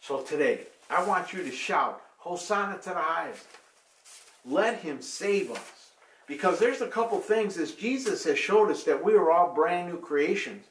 So 0.00 0.22
today, 0.22 0.60
I 0.90 1.04
want 1.04 1.32
you 1.32 1.42
to 1.42 1.50
shout, 1.50 2.02
Hosanna 2.18 2.78
to 2.78 2.90
the 2.90 2.94
highest. 2.96 3.46
Let 4.44 4.80
him 4.80 5.00
save 5.00 5.50
us. 5.50 5.90
Because 6.26 6.58
there's 6.58 6.82
a 6.82 6.88
couple 6.88 7.18
things 7.18 7.56
as 7.56 7.72
Jesus 7.72 8.24
has 8.24 8.38
showed 8.38 8.70
us 8.70 8.84
that 8.84 9.02
we 9.02 9.14
are 9.14 9.30
all 9.30 9.54
brand 9.54 9.88
new 9.88 9.98
creations. 9.98 10.66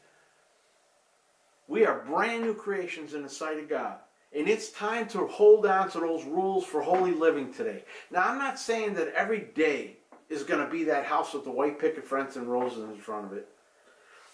We 1.67 1.85
are 1.85 2.05
brand 2.07 2.43
new 2.43 2.53
creations 2.53 3.13
in 3.13 3.23
the 3.23 3.29
sight 3.29 3.57
of 3.59 3.67
God. 3.67 3.97
And 4.35 4.47
it's 4.47 4.69
time 4.69 5.07
to 5.09 5.25
hold 5.27 5.65
on 5.65 5.89
to 5.91 5.99
those 5.99 6.25
rules 6.25 6.65
for 6.65 6.81
holy 6.81 7.11
living 7.11 7.53
today. 7.53 7.83
Now, 8.11 8.23
I'm 8.23 8.37
not 8.37 8.59
saying 8.59 8.95
that 8.95 9.13
every 9.15 9.39
day 9.55 9.97
is 10.29 10.43
going 10.43 10.63
to 10.63 10.71
be 10.71 10.83
that 10.85 11.05
house 11.05 11.33
with 11.33 11.45
the 11.45 11.51
white 11.51 11.79
picket 11.79 12.05
fence 12.05 12.35
and 12.35 12.51
roses 12.51 12.83
in 12.83 12.97
front 12.97 13.25
of 13.25 13.37
it. 13.37 13.47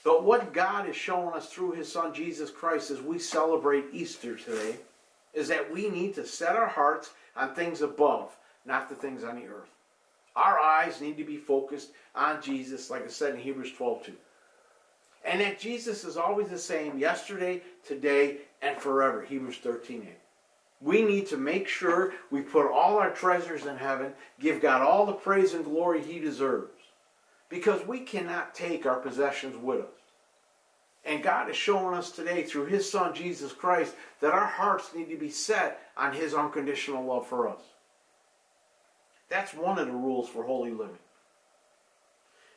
But 0.03 0.23
what 0.23 0.53
God 0.53 0.89
is 0.89 0.95
showing 0.95 1.33
us 1.33 1.49
through 1.49 1.73
His 1.73 1.91
Son 1.91 2.13
Jesus 2.13 2.49
Christ 2.49 2.91
as 2.91 3.01
we 3.01 3.19
celebrate 3.19 3.85
Easter 3.93 4.35
today 4.35 4.77
is 5.33 5.47
that 5.47 5.71
we 5.71 5.89
need 5.89 6.13
to 6.15 6.25
set 6.25 6.55
our 6.55 6.67
hearts 6.67 7.11
on 7.35 7.55
things 7.55 7.81
above, 7.81 8.35
not 8.65 8.89
the 8.89 8.95
things 8.95 9.23
on 9.23 9.35
the 9.35 9.45
earth. 9.45 9.69
Our 10.35 10.59
eyes 10.59 10.99
need 10.99 11.17
to 11.17 11.23
be 11.23 11.37
focused 11.37 11.91
on 12.15 12.41
Jesus, 12.41 12.89
like 12.89 13.05
I 13.05 13.09
said 13.09 13.35
in 13.35 13.41
Hebrews 13.41 13.73
12 13.73 14.05
2. 14.07 14.13
And 15.25 15.39
that 15.41 15.59
Jesus 15.59 16.03
is 16.03 16.17
always 16.17 16.49
the 16.49 16.57
same 16.57 16.97
yesterday, 16.97 17.61
today, 17.87 18.39
and 18.61 18.77
forever. 18.77 19.23
Hebrews 19.23 19.57
13 19.57 20.01
8. 20.01 20.17
We 20.81 21.01
need 21.01 21.27
to 21.27 21.37
make 21.37 21.67
sure 21.67 22.13
we 22.29 22.41
put 22.41 22.69
all 22.69 22.97
our 22.97 23.11
treasures 23.11 23.65
in 23.65 23.77
heaven, 23.77 24.13
give 24.39 24.61
God 24.61 24.81
all 24.81 25.05
the 25.05 25.13
praise 25.13 25.53
and 25.53 25.63
glory 25.63 26.03
He 26.03 26.19
deserves. 26.19 26.71
Because 27.47 27.85
we 27.87 28.01
cannot 28.01 28.53
take 28.53 28.85
our 28.85 28.99
possessions 28.99 29.55
with 29.55 29.81
us. 29.81 30.03
And 31.05 31.23
God 31.23 31.49
is 31.49 31.55
showing 31.55 31.95
us 31.95 32.11
today 32.11 32.43
through 32.43 32.65
His 32.65 32.89
Son 32.89 33.13
Jesus 33.13 33.53
Christ 33.53 33.93
that 34.19 34.33
our 34.33 34.45
hearts 34.45 34.93
need 34.95 35.09
to 35.09 35.17
be 35.17 35.29
set 35.29 35.79
on 35.95 36.13
His 36.13 36.33
unconditional 36.33 37.05
love 37.05 37.27
for 37.27 37.47
us. 37.47 37.61
That's 39.29 39.53
one 39.53 39.79
of 39.79 39.87
the 39.87 39.93
rules 39.93 40.29
for 40.29 40.43
holy 40.43 40.71
living. 40.71 40.97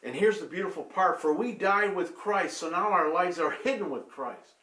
And 0.03 0.15
here's 0.15 0.39
the 0.39 0.47
beautiful 0.47 0.85
part 0.85 1.21
for 1.21 1.33
we 1.33 1.53
died 1.53 1.95
with 1.95 2.15
Christ, 2.15 2.59
so 2.59 2.71
now 2.71 2.91
our 2.91 3.13
lives 3.13 3.39
are 3.39 3.57
hidden 3.65 3.91
with 3.91 4.09
Christ. 4.09 4.55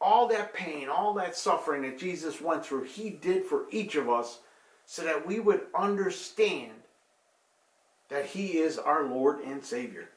All 0.00 0.26
that 0.28 0.54
pain, 0.54 0.88
all 0.88 1.14
that 1.14 1.36
suffering 1.36 1.82
that 1.82 1.98
Jesus 1.98 2.40
went 2.40 2.64
through, 2.64 2.84
He 2.84 3.10
did 3.10 3.44
for 3.44 3.66
each 3.70 3.94
of 3.94 4.08
us 4.08 4.40
so 4.86 5.04
that 5.04 5.26
we 5.26 5.40
would 5.40 5.62
understand 5.74 6.72
that 8.08 8.26
He 8.26 8.58
is 8.58 8.78
our 8.78 9.04
Lord 9.04 9.40
and 9.40 9.64
Savior. 9.64 10.08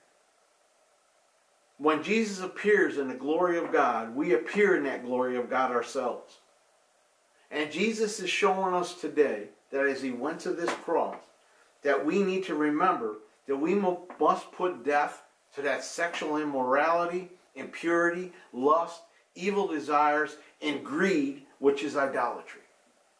When 1.78 2.04
Jesus 2.04 2.44
appears 2.44 2.98
in 2.98 3.08
the 3.08 3.14
glory 3.14 3.58
of 3.58 3.72
God, 3.72 4.16
we 4.16 4.34
appear 4.34 4.78
in 4.78 4.84
that 4.84 5.06
glory 5.06 5.36
of 5.38 5.50
God 5.50 5.72
ourselves. 5.72 6.38
And 7.52 7.72
Jesus 7.72 8.20
is 8.20 8.30
showing 8.30 8.74
us 8.74 8.94
today 9.00 9.50
that 9.72 9.86
as 9.86 10.02
He 10.02 10.12
went 10.12 10.40
to 10.42 10.52
this 10.52 10.70
cross, 10.70 11.22
that 11.84 12.06
we 12.06 12.24
need 12.24 12.46
to 12.46 12.56
remember 12.56 13.16
that 13.48 13.56
we 13.56 13.76
must 13.76 14.52
put 14.52 14.84
death 14.84 15.24
to 15.56 15.62
that 15.62 15.84
sexual 15.84 16.38
immorality, 16.38 17.30
impurity, 17.56 18.32
lust, 18.54 19.02
evil 19.36 19.68
desires, 19.68 20.38
and 20.62 20.84
greed, 20.84 21.44
which 21.60 21.84
is 21.84 21.96
idolatry. 21.96 22.62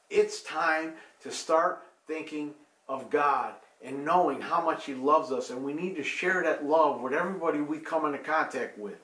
It's 0.10 0.42
time 0.44 0.94
to 1.22 1.32
start 1.32 1.84
thinking 2.08 2.54
of 2.88 3.10
God 3.10 3.54
and 3.84 4.06
knowing 4.06 4.42
how 4.42 4.64
much 4.64 4.86
He 4.86 4.94
loves 4.94 5.32
us, 5.32 5.50
and 5.50 5.64
we 5.64 5.74
need 5.74 5.96
to 5.96 6.04
share 6.04 6.44
that 6.44 6.66
love 6.66 7.02
with 7.02 7.14
everybody 7.14 7.60
we 7.62 7.78
come 7.78 8.06
into 8.06 8.18
contact 8.18 8.78
with. 8.78 9.00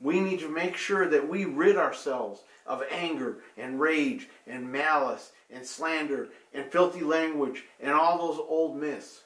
We 0.00 0.20
need 0.20 0.40
to 0.40 0.48
make 0.48 0.76
sure 0.76 1.08
that 1.08 1.28
we 1.28 1.46
rid 1.46 1.76
ourselves 1.76 2.42
of 2.66 2.82
anger 2.90 3.38
and 3.56 3.80
rage 3.80 4.28
and 4.46 4.70
malice 4.70 5.32
and 5.50 5.64
slander 5.64 6.28
and 6.52 6.70
filthy 6.70 7.00
language 7.00 7.64
and 7.80 7.92
all 7.92 8.18
those 8.18 8.38
old 8.38 8.76
myths. 8.76 9.22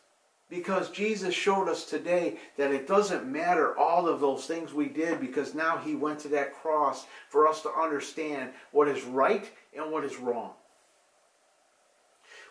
Because 0.50 0.90
Jesus 0.90 1.32
showed 1.32 1.68
us 1.68 1.84
today 1.84 2.36
that 2.56 2.72
it 2.72 2.88
doesn't 2.88 3.30
matter 3.30 3.78
all 3.78 4.08
of 4.08 4.20
those 4.20 4.46
things 4.46 4.74
we 4.74 4.88
did 4.88 5.20
because 5.20 5.54
now 5.54 5.78
he 5.78 5.94
went 5.94 6.18
to 6.20 6.28
that 6.28 6.52
cross 6.52 7.06
for 7.28 7.46
us 7.46 7.62
to 7.62 7.70
understand 7.70 8.50
what 8.72 8.88
is 8.88 9.04
right 9.04 9.48
and 9.74 9.92
what 9.92 10.04
is 10.04 10.16
wrong. 10.16 10.50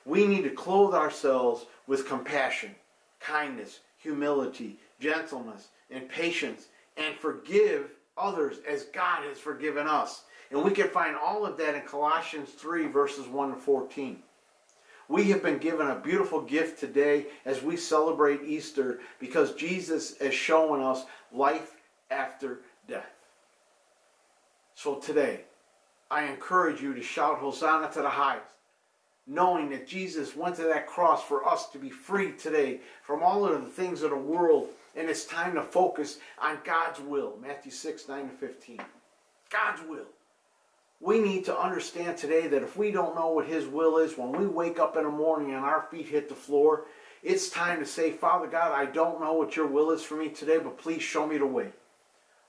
We 0.05 0.25
need 0.25 0.43
to 0.43 0.49
clothe 0.49 0.95
ourselves 0.95 1.65
with 1.87 2.07
compassion, 2.07 2.73
kindness, 3.19 3.81
humility, 3.97 4.79
gentleness, 5.01 5.67
and 5.91 6.07
patience, 6.07 6.67
and 6.95 7.15
forgive 7.15 7.91
others 8.17 8.57
as 8.67 8.85
God 8.85 9.25
has 9.25 9.37
forgiven 9.37 9.87
us. 9.87 10.23
And 10.51 10.63
we 10.63 10.71
can 10.71 10.87
find 10.87 11.15
all 11.15 11.45
of 11.45 11.57
that 11.57 11.75
in 11.75 11.81
Colossians 11.81 12.49
3, 12.51 12.87
verses 12.87 13.27
1 13.27 13.51
to 13.51 13.57
14. 13.57 14.23
We 15.09 15.31
have 15.31 15.41
been 15.41 15.57
given 15.57 15.87
a 15.87 15.95
beautiful 15.95 16.39
gift 16.39 16.79
today 16.79 17.25
as 17.43 17.63
we 17.63 17.77
celebrate 17.77 18.43
Easter 18.43 18.99
because 19.19 19.55
Jesus 19.55 20.11
is 20.17 20.35
showing 20.35 20.83
us 20.83 21.03
life 21.33 21.71
after 22.11 22.59
death. 22.87 23.09
So 24.75 24.95
today, 24.95 25.41
I 26.11 26.25
encourage 26.25 26.79
you 26.79 26.93
to 26.93 27.01
shout 27.01 27.39
Hosanna 27.39 27.89
to 27.93 28.03
the 28.03 28.09
highest, 28.09 28.53
knowing 29.25 29.71
that 29.71 29.87
Jesus 29.87 30.35
went 30.35 30.55
to 30.57 30.63
that 30.63 30.85
cross 30.85 31.23
for 31.23 31.45
us 31.45 31.69
to 31.69 31.79
be 31.79 31.89
free 31.89 32.33
today 32.33 32.79
from 33.01 33.23
all 33.23 33.45
of 33.45 33.63
the 33.63 33.69
things 33.69 34.03
of 34.03 34.11
the 34.11 34.15
world. 34.15 34.69
And 34.95 35.09
it's 35.09 35.25
time 35.25 35.55
to 35.55 35.63
focus 35.63 36.19
on 36.39 36.59
God's 36.63 36.99
will. 36.99 37.33
Matthew 37.41 37.71
6, 37.71 38.07
9 38.07 38.29
to 38.29 38.35
15. 38.35 38.79
God's 39.49 39.81
will 39.89 40.05
we 41.01 41.19
need 41.19 41.45
to 41.45 41.57
understand 41.57 42.17
today 42.17 42.47
that 42.47 42.63
if 42.63 42.75
we 42.75 42.91
don't 42.91 43.15
know 43.15 43.29
what 43.29 43.47
His 43.47 43.65
will 43.65 43.97
is, 43.97 44.17
when 44.17 44.31
we 44.31 44.45
wake 44.45 44.79
up 44.79 44.97
in 44.97 45.03
the 45.03 45.09
morning 45.09 45.53
and 45.53 45.63
our 45.63 45.87
feet 45.89 46.07
hit 46.07 46.27
the 46.27 46.35
floor, 46.35 46.85
it's 47.23 47.49
time 47.49 47.79
to 47.79 47.85
say, 47.85 48.11
Father 48.11 48.47
God, 48.47 48.71
I 48.71 48.85
don't 48.85 49.21
know 49.21 49.33
what 49.33 49.55
your 49.55 49.67
will 49.67 49.91
is 49.91 50.03
for 50.03 50.15
me 50.15 50.29
today, 50.29 50.57
but 50.57 50.77
please 50.77 51.01
show 51.01 51.25
me 51.25 51.37
the 51.37 51.45
way. 51.45 51.69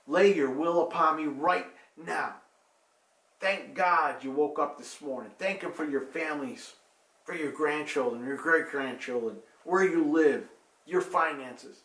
Lay 0.07 0.33
your 0.35 0.51
will 0.51 0.83
upon 0.83 1.17
me 1.17 1.25
right 1.25 1.67
now. 2.05 2.35
Thank 3.39 3.73
God 3.73 4.23
you 4.23 4.31
woke 4.31 4.59
up 4.59 4.77
this 4.77 5.01
morning. 5.01 5.31
Thank 5.39 5.61
Him 5.61 5.71
for 5.71 5.85
your 5.89 6.01
families, 6.01 6.73
for 7.23 7.35
your 7.35 7.51
grandchildren, 7.51 8.25
your 8.25 8.37
great 8.37 8.69
grandchildren, 8.69 9.37
where 9.63 9.83
you 9.83 10.03
live, 10.03 10.43
your 10.85 11.01
finances. 11.01 11.77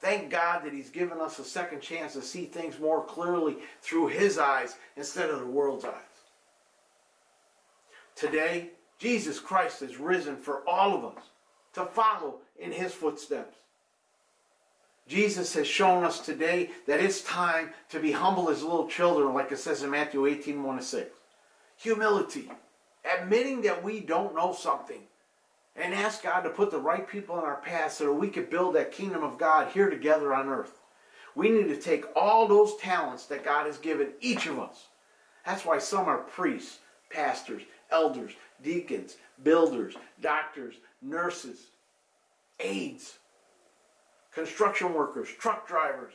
Thank 0.00 0.30
God 0.30 0.64
that 0.64 0.72
He's 0.72 0.88
given 0.88 1.20
us 1.20 1.38
a 1.38 1.44
second 1.44 1.82
chance 1.82 2.14
to 2.14 2.22
see 2.22 2.46
things 2.46 2.80
more 2.80 3.04
clearly 3.04 3.58
through 3.82 4.08
His 4.08 4.38
eyes 4.38 4.76
instead 4.96 5.28
of 5.30 5.40
the 5.40 5.46
world's 5.46 5.84
eyes. 5.84 5.94
Today, 8.16 8.70
Jesus 8.98 9.38
Christ 9.38 9.80
has 9.80 9.98
risen 9.98 10.36
for 10.36 10.66
all 10.68 10.96
of 10.96 11.16
us 11.16 11.24
to 11.74 11.84
follow 11.84 12.36
in 12.58 12.72
His 12.72 12.92
footsteps. 12.92 13.56
Jesus 15.06 15.52
has 15.54 15.66
shown 15.66 16.04
us 16.04 16.20
today 16.20 16.70
that 16.86 17.00
it's 17.00 17.22
time 17.22 17.70
to 17.90 17.98
be 17.98 18.12
humble 18.12 18.48
as 18.48 18.62
little 18.62 18.86
children, 18.86 19.34
like 19.34 19.52
it 19.52 19.58
says 19.58 19.82
in 19.82 19.90
Matthew 19.90 20.24
18 20.26 20.62
1 20.62 20.80
6. 20.80 21.10
Humility, 21.76 22.50
admitting 23.20 23.62
that 23.62 23.82
we 23.82 24.00
don't 24.00 24.34
know 24.34 24.52
something 24.52 25.00
and 25.80 25.94
ask 25.94 26.22
God 26.22 26.42
to 26.42 26.50
put 26.50 26.70
the 26.70 26.78
right 26.78 27.08
people 27.08 27.38
in 27.38 27.44
our 27.44 27.60
path 27.60 27.92
so 27.92 28.04
that 28.06 28.12
we 28.12 28.28
could 28.28 28.50
build 28.50 28.74
that 28.74 28.92
kingdom 28.92 29.22
of 29.22 29.38
God 29.38 29.68
here 29.72 29.88
together 29.88 30.34
on 30.34 30.48
earth. 30.48 30.80
We 31.34 31.48
need 31.48 31.68
to 31.68 31.76
take 31.76 32.04
all 32.14 32.46
those 32.46 32.76
talents 32.76 33.26
that 33.26 33.44
God 33.44 33.66
has 33.66 33.78
given 33.78 34.08
each 34.20 34.46
of 34.46 34.58
us. 34.58 34.88
That's 35.46 35.64
why 35.64 35.78
some 35.78 36.06
are 36.06 36.18
priests, 36.18 36.80
pastors, 37.08 37.62
elders, 37.90 38.32
deacons, 38.62 39.16
builders, 39.42 39.94
doctors, 40.20 40.74
nurses, 41.00 41.68
aides, 42.58 43.18
construction 44.34 44.92
workers, 44.92 45.28
truck 45.28 45.66
drivers. 45.66 46.12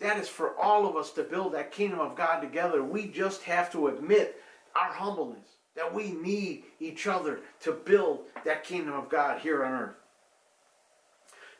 That 0.00 0.18
is 0.18 0.28
for 0.28 0.58
all 0.60 0.86
of 0.86 0.96
us 0.96 1.12
to 1.12 1.22
build 1.22 1.54
that 1.54 1.72
kingdom 1.72 2.00
of 2.00 2.16
God 2.16 2.40
together. 2.40 2.82
We 2.82 3.06
just 3.06 3.42
have 3.44 3.70
to 3.72 3.86
admit 3.86 4.36
our 4.74 4.92
humbleness, 4.92 5.48
that 5.76 5.92
we 5.92 6.12
need 6.12 6.64
each 6.80 7.06
other 7.06 7.40
to 7.60 7.72
build 7.72 8.20
that 8.44 8.64
kingdom 8.64 8.94
of 8.94 9.08
God 9.08 9.40
here 9.40 9.64
on 9.64 9.72
earth. 9.72 9.96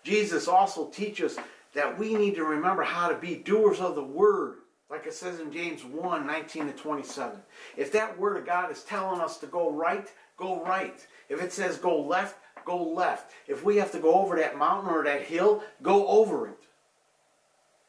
Jesus 0.05 0.49
also 0.49 0.89
teaches 0.89 1.39
that 1.75 1.99
we 1.99 2.15
need 2.15 2.35
to 2.35 2.45
remember 2.45 2.83
how 2.83 3.09
to 3.09 3.17
be 3.17 3.37
doers 3.37 3.81
of 3.81 3.95
the 3.95 4.03
word, 4.03 4.59
like 4.91 5.07
it 5.07 5.15
says 5.15 5.41
in 5.41 5.53
James 5.53 5.85
1 5.85 6.27
19 6.27 6.67
to 6.67 6.73
27. 6.73 7.39
If 7.77 7.93
that 7.93 8.19
word 8.19 8.37
of 8.37 8.47
God 8.47 8.71
is 8.71 8.83
telling 8.83 9.21
us 9.21 9.39
to 9.39 9.47
go 9.47 9.71
right, 9.71 10.09
go 10.37 10.63
right. 10.65 11.07
If 11.29 11.43
it 11.43 11.53
says 11.53 11.79
go 11.79 12.01
left, 12.01 12.37
go 12.65 12.83
left. 12.83 13.33
If 13.47 13.65
we 13.65 13.77
have 13.77 13.93
to 13.93 13.99
go 13.99 14.15
over 14.15 14.37
that 14.37 14.59
mountain 14.59 14.93
or 14.93 15.05
that 15.05 15.23
hill, 15.23 15.63
go 15.83 16.07
over 16.09 16.49
it. 16.49 16.59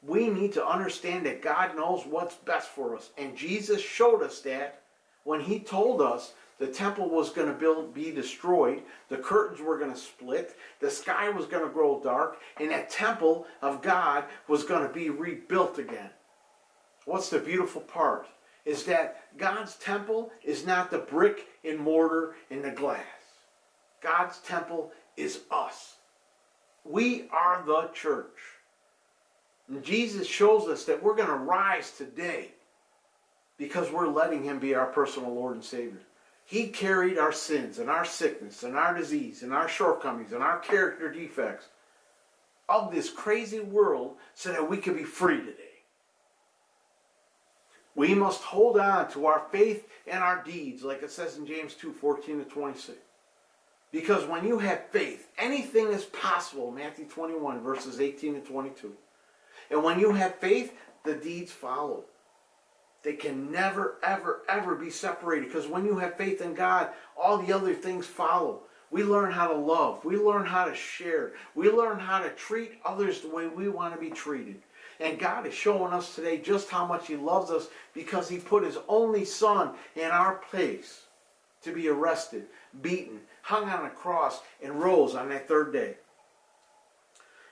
We 0.01 0.27
need 0.29 0.53
to 0.53 0.65
understand 0.65 1.25
that 1.25 1.41
God 1.41 1.75
knows 1.75 2.03
what's 2.05 2.35
best 2.35 2.69
for 2.69 2.95
us. 2.95 3.11
And 3.17 3.37
Jesus 3.37 3.81
showed 3.81 4.21
us 4.21 4.41
that 4.41 4.82
when 5.23 5.41
he 5.41 5.59
told 5.59 6.01
us 6.01 6.33
the 6.59 6.67
temple 6.67 7.09
was 7.09 7.29
going 7.29 7.47
to 7.47 7.53
build, 7.53 7.93
be 7.93 8.11
destroyed, 8.11 8.83
the 9.09 9.17
curtains 9.17 9.59
were 9.59 9.77
going 9.77 9.91
to 9.91 9.99
split, 9.99 10.55
the 10.79 10.89
sky 10.89 11.29
was 11.29 11.45
going 11.45 11.63
to 11.63 11.73
grow 11.73 11.99
dark, 12.01 12.37
and 12.59 12.71
that 12.71 12.89
temple 12.89 13.47
of 13.61 13.81
God 13.81 14.25
was 14.47 14.63
going 14.63 14.87
to 14.87 14.93
be 14.93 15.09
rebuilt 15.09 15.79
again. 15.79 16.09
What's 17.05 17.29
the 17.29 17.39
beautiful 17.39 17.81
part? 17.81 18.27
Is 18.65 18.85
that 18.85 19.23
God's 19.37 19.75
temple 19.75 20.31
is 20.43 20.65
not 20.65 20.89
the 20.89 20.99
brick 20.99 21.47
and 21.65 21.79
mortar 21.79 22.35
and 22.49 22.63
the 22.63 22.71
glass. 22.71 23.03
God's 24.01 24.39
temple 24.39 24.91
is 25.17 25.41
us. 25.51 25.97
We 26.85 27.27
are 27.29 27.63
the 27.65 27.89
church. 27.93 28.39
And 29.67 29.83
Jesus 29.83 30.27
shows 30.27 30.67
us 30.67 30.85
that 30.85 31.01
we're 31.01 31.15
going 31.15 31.27
to 31.27 31.35
rise 31.35 31.91
today 31.91 32.51
because 33.57 33.91
we're 33.91 34.07
letting 34.07 34.43
Him 34.43 34.60
be 34.60 34.75
our 34.75 34.88
personal 34.88 35.33
Lord 35.33 35.55
and 35.55 35.63
Savior. 35.63 36.01
He 36.45 36.67
carried 36.67 37.17
our 37.17 37.31
sins 37.31 37.79
and 37.79 37.89
our 37.89 38.05
sickness 38.05 38.63
and 38.63 38.75
our 38.75 38.98
disease 38.98 39.43
and 39.43 39.53
our 39.53 39.69
shortcomings 39.69 40.33
and 40.33 40.43
our 40.43 40.60
character 40.60 41.12
defects 41.12 41.67
of 42.67 42.91
this 42.91 43.10
crazy 43.10 43.60
world 43.60 44.15
so 44.33 44.51
that 44.51 44.69
we 44.69 44.77
could 44.77 44.95
be 44.95 45.03
free 45.03 45.39
today. 45.39 45.74
We 47.95 48.15
must 48.15 48.41
hold 48.41 48.79
on 48.79 49.12
to 49.12 49.27
our 49.27 49.43
faith 49.51 49.88
and 50.07 50.24
our 50.24 50.43
deeds, 50.43 50.83
like 50.83 51.03
it 51.03 51.12
says 51.12 51.38
in 51.38 51.45
James 51.45 51.75
2 51.75 51.93
14 51.93 52.39
to 52.39 52.45
26. 52.45 52.98
Because 53.91 54.25
when 54.25 54.43
you 54.43 54.57
have 54.57 54.89
faith, 54.89 55.29
anything 55.38 55.89
is 55.89 56.05
possible, 56.05 56.72
Matthew 56.72 57.05
21, 57.05 57.62
verses 57.62 58.00
18 58.01 58.33
to 58.33 58.39
22. 58.41 58.91
And 59.69 59.83
when 59.83 60.00
you 60.00 60.12
have 60.13 60.36
faith, 60.36 60.74
the 61.05 61.13
deeds 61.13 61.51
follow. 61.51 62.05
They 63.03 63.13
can 63.13 63.51
never, 63.51 63.98
ever, 64.01 64.41
ever 64.48 64.75
be 64.75 64.89
separated 64.89 65.50
because 65.50 65.67
when 65.67 65.86
you 65.86 65.98
have 65.98 66.17
faith 66.17 66.41
in 66.41 66.53
God, 66.53 66.89
all 67.17 67.38
the 67.38 67.53
other 67.53 67.74
things 67.74 68.05
follow. 68.07 68.62
We 68.91 69.03
learn 69.03 69.31
how 69.31 69.48
to 69.48 69.57
love. 69.57 70.05
We 70.05 70.17
learn 70.17 70.45
how 70.45 70.65
to 70.65 70.75
share. 70.75 71.33
We 71.56 71.69
learn 71.69 71.99
how 71.99 72.19
to 72.19 72.30
treat 72.30 72.73
others 72.86 73.21
the 73.21 73.30
way 73.30 73.47
we 73.47 73.67
want 73.67 73.93
to 73.93 73.99
be 73.99 74.12
treated. 74.12 74.62
And 74.99 75.19
God 75.19 75.45
is 75.45 75.54
showing 75.54 75.91
us 75.91 76.15
today 76.15 76.38
just 76.38 76.69
how 76.69 76.86
much 76.86 77.08
He 77.08 77.15
loves 77.15 77.49
us 77.49 77.67
because 77.93 78.30
He 78.30 78.38
put 78.38 78.63
His 78.63 78.77
only 78.88 79.25
Son 79.25 79.71
in 79.95 80.12
our 80.12 80.36
place 80.36 81.01
to 81.63 81.73
be 81.73 81.89
arrested, 81.89 82.45
beaten, 82.82 83.19
hung 83.41 83.67
on 83.67 83.86
a 83.86 83.89
cross, 83.89 84.41
and 84.62 84.80
rose 84.80 85.15
on 85.15 85.30
that 85.30 85.47
third 85.47 85.73
day. 85.73 85.95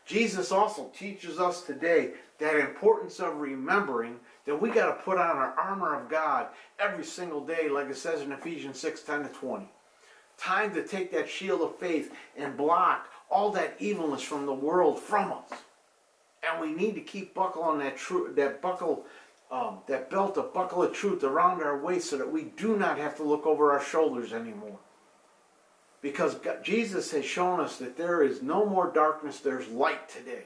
Jesus 0.05 0.51
also 0.51 0.91
teaches 0.97 1.39
us 1.39 1.63
today 1.63 2.11
that 2.39 2.57
importance 2.57 3.19
of 3.19 3.37
remembering 3.37 4.19
that 4.45 4.61
we 4.61 4.69
got 4.69 4.87
to 4.87 5.03
put 5.03 5.17
on 5.17 5.37
our 5.37 5.53
armor 5.57 5.99
of 5.99 6.09
God 6.09 6.47
every 6.79 7.05
single 7.05 7.45
day, 7.45 7.69
like 7.69 7.89
it 7.89 7.97
says 7.97 8.21
in 8.21 8.31
Ephesians 8.31 8.79
6 8.79 9.01
10 9.01 9.23
to 9.23 9.29
20. 9.29 9.69
Time 10.37 10.73
to 10.73 10.83
take 10.83 11.11
that 11.11 11.29
shield 11.29 11.61
of 11.61 11.77
faith 11.77 12.13
and 12.35 12.57
block 12.57 13.07
all 13.29 13.51
that 13.51 13.75
evilness 13.79 14.21
from 14.21 14.45
the 14.45 14.53
world 14.53 14.99
from 14.99 15.31
us. 15.31 15.59
And 16.49 16.59
we 16.59 16.73
need 16.73 16.95
to 16.95 17.01
keep 17.01 17.33
buckling 17.35 17.79
that 17.79 17.97
truth, 17.97 18.35
that 18.35 18.61
buckle, 18.61 19.05
um, 19.51 19.79
that 19.87 20.09
belt 20.09 20.37
of 20.37 20.53
buckle 20.53 20.83
of 20.83 20.93
truth 20.93 21.23
around 21.23 21.61
our 21.61 21.77
waist, 21.77 22.09
so 22.09 22.17
that 22.17 22.31
we 22.31 22.45
do 22.57 22.75
not 22.75 22.97
have 22.97 23.15
to 23.17 23.23
look 23.23 23.45
over 23.45 23.71
our 23.71 23.83
shoulders 23.83 24.33
anymore. 24.33 24.79
Because 26.01 26.33
God, 26.35 26.63
Jesus 26.63 27.11
has 27.11 27.23
shown 27.23 27.59
us 27.59 27.77
that 27.77 27.95
there 27.95 28.23
is 28.23 28.41
no 28.41 28.65
more 28.65 28.91
darkness; 28.91 29.39
there's 29.39 29.67
light 29.67 30.09
today. 30.09 30.45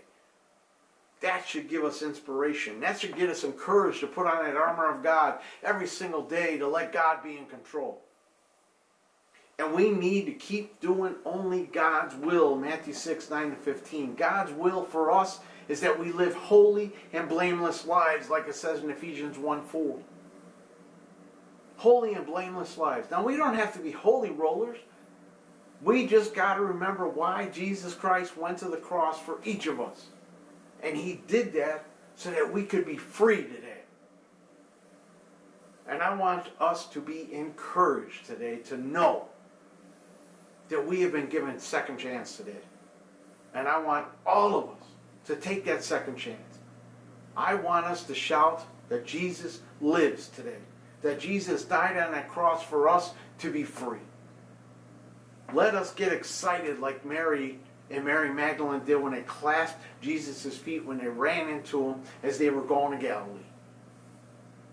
That 1.21 1.47
should 1.47 1.69
give 1.69 1.83
us 1.83 2.01
inspiration. 2.01 2.79
That 2.81 2.99
should 2.99 3.15
get 3.15 3.29
us 3.29 3.43
encouraged 3.43 4.01
to 4.01 4.07
put 4.07 4.27
on 4.27 4.43
that 4.43 4.57
armor 4.57 4.93
of 4.93 5.01
God 5.01 5.39
every 5.63 5.87
single 5.87 6.21
day 6.21 6.57
to 6.57 6.67
let 6.67 6.91
God 6.91 7.23
be 7.23 7.37
in 7.37 7.45
control. 7.45 8.01
And 9.57 9.73
we 9.73 9.89
need 9.89 10.25
to 10.25 10.33
keep 10.33 10.81
doing 10.81 11.15
only 11.23 11.63
God's 11.63 12.13
will, 12.15 12.55
Matthew 12.55 12.93
6, 12.93 13.29
9 13.29 13.51
to 13.51 13.55
15. 13.55 14.15
God's 14.15 14.51
will 14.51 14.83
for 14.83 15.11
us 15.11 15.39
is 15.69 15.79
that 15.79 15.97
we 15.97 16.11
live 16.11 16.35
holy 16.35 16.91
and 17.13 17.29
blameless 17.29 17.85
lives, 17.85 18.29
like 18.29 18.47
it 18.47 18.55
says 18.55 18.83
in 18.83 18.89
Ephesians 18.89 19.37
1 19.37 19.63
4. 19.63 19.97
Holy 21.77 22.13
and 22.13 22.25
blameless 22.25 22.77
lives. 22.77 23.09
Now, 23.09 23.23
we 23.23 23.37
don't 23.37 23.55
have 23.55 23.73
to 23.73 23.79
be 23.79 23.91
holy 23.91 24.29
rollers. 24.29 24.77
We 25.81 26.07
just 26.07 26.33
got 26.33 26.55
to 26.55 26.61
remember 26.61 27.07
why 27.07 27.47
Jesus 27.47 27.93
Christ 27.93 28.37
went 28.37 28.57
to 28.59 28.69
the 28.69 28.77
cross 28.77 29.19
for 29.19 29.39
each 29.43 29.67
of 29.67 29.79
us. 29.79 30.07
And 30.83 30.95
he 30.95 31.21
did 31.27 31.53
that 31.53 31.85
so 32.15 32.31
that 32.31 32.51
we 32.51 32.63
could 32.63 32.85
be 32.85 32.97
free 32.97 33.43
today. 33.43 33.81
And 35.87 36.01
I 36.01 36.13
want 36.15 36.47
us 36.59 36.87
to 36.87 37.01
be 37.01 37.31
encouraged 37.31 38.25
today 38.25 38.57
to 38.65 38.77
know 38.77 39.25
that 40.69 40.85
we 40.85 41.01
have 41.01 41.11
been 41.11 41.27
given 41.27 41.59
second 41.59 41.97
chance 41.97 42.37
today. 42.37 42.53
And 43.53 43.67
I 43.67 43.79
want 43.79 44.07
all 44.25 44.55
of 44.55 44.63
us 44.65 44.87
to 45.25 45.35
take 45.35 45.65
that 45.65 45.83
second 45.83 46.17
chance. 46.17 46.59
I 47.37 47.55
want 47.55 47.85
us 47.85 48.03
to 48.03 48.15
shout 48.15 48.63
that 48.89 49.05
Jesus 49.05 49.61
lives 49.81 50.29
today. 50.29 50.57
That 51.01 51.19
Jesus 51.19 51.63
died 51.63 51.97
on 51.97 52.11
that 52.13 52.29
cross 52.29 52.63
for 52.63 52.89
us 52.89 53.11
to 53.39 53.51
be 53.51 53.63
free. 53.63 53.99
Let 55.53 55.75
us 55.75 55.93
get 55.93 56.11
excited 56.11 56.79
like 56.79 57.05
Mary 57.05 57.59
and 57.89 58.03
Mary 58.03 58.33
Magdalene 58.33 58.83
did 58.83 58.95
when 58.95 59.13
they 59.13 59.21
clasped 59.21 59.79
Jesus' 60.01 60.57
feet 60.57 60.85
when 60.85 60.97
they 60.97 61.07
ran 61.07 61.49
into 61.49 61.89
him 61.89 62.01
as 62.23 62.37
they 62.37 62.49
were 62.49 62.63
going 62.63 62.97
to 62.97 63.03
Galilee. 63.03 63.39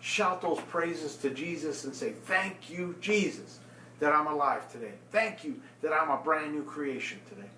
Shout 0.00 0.40
those 0.40 0.60
praises 0.62 1.16
to 1.16 1.30
Jesus 1.30 1.84
and 1.84 1.94
say, 1.94 2.12
Thank 2.24 2.70
you, 2.70 2.96
Jesus, 3.00 3.60
that 4.00 4.12
I'm 4.12 4.26
alive 4.26 4.70
today. 4.72 4.94
Thank 5.10 5.44
you 5.44 5.60
that 5.82 5.92
I'm 5.92 6.10
a 6.10 6.22
brand 6.22 6.52
new 6.52 6.64
creation 6.64 7.20
today. 7.28 7.48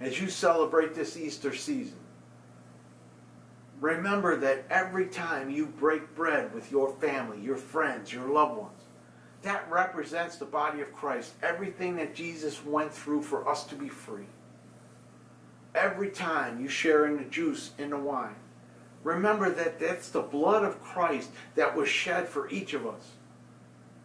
As 0.00 0.20
you 0.20 0.28
celebrate 0.28 0.94
this 0.94 1.16
Easter 1.16 1.54
season, 1.54 1.98
remember 3.80 4.36
that 4.36 4.66
every 4.68 5.06
time 5.06 5.50
you 5.50 5.66
break 5.66 6.14
bread 6.14 6.54
with 6.54 6.70
your 6.70 6.92
family, 6.96 7.40
your 7.40 7.56
friends, 7.56 8.12
your 8.12 8.28
loved 8.28 8.58
ones, 8.58 8.82
that 9.42 9.70
represents 9.70 10.36
the 10.36 10.44
body 10.44 10.80
of 10.80 10.92
Christ. 10.92 11.32
Everything 11.42 11.96
that 11.96 12.14
Jesus 12.14 12.64
went 12.64 12.92
through 12.92 13.22
for 13.22 13.48
us 13.48 13.64
to 13.64 13.74
be 13.74 13.88
free. 13.88 14.26
Every 15.74 16.10
time 16.10 16.60
you 16.60 16.68
share 16.68 17.06
in 17.06 17.16
the 17.16 17.24
juice, 17.24 17.72
in 17.78 17.90
the 17.90 17.98
wine, 17.98 18.36
remember 19.04 19.50
that 19.50 19.78
that's 19.78 20.08
the 20.08 20.22
blood 20.22 20.64
of 20.64 20.82
Christ 20.82 21.30
that 21.54 21.76
was 21.76 21.88
shed 21.88 22.28
for 22.28 22.48
each 22.48 22.74
of 22.74 22.86
us. 22.86 23.12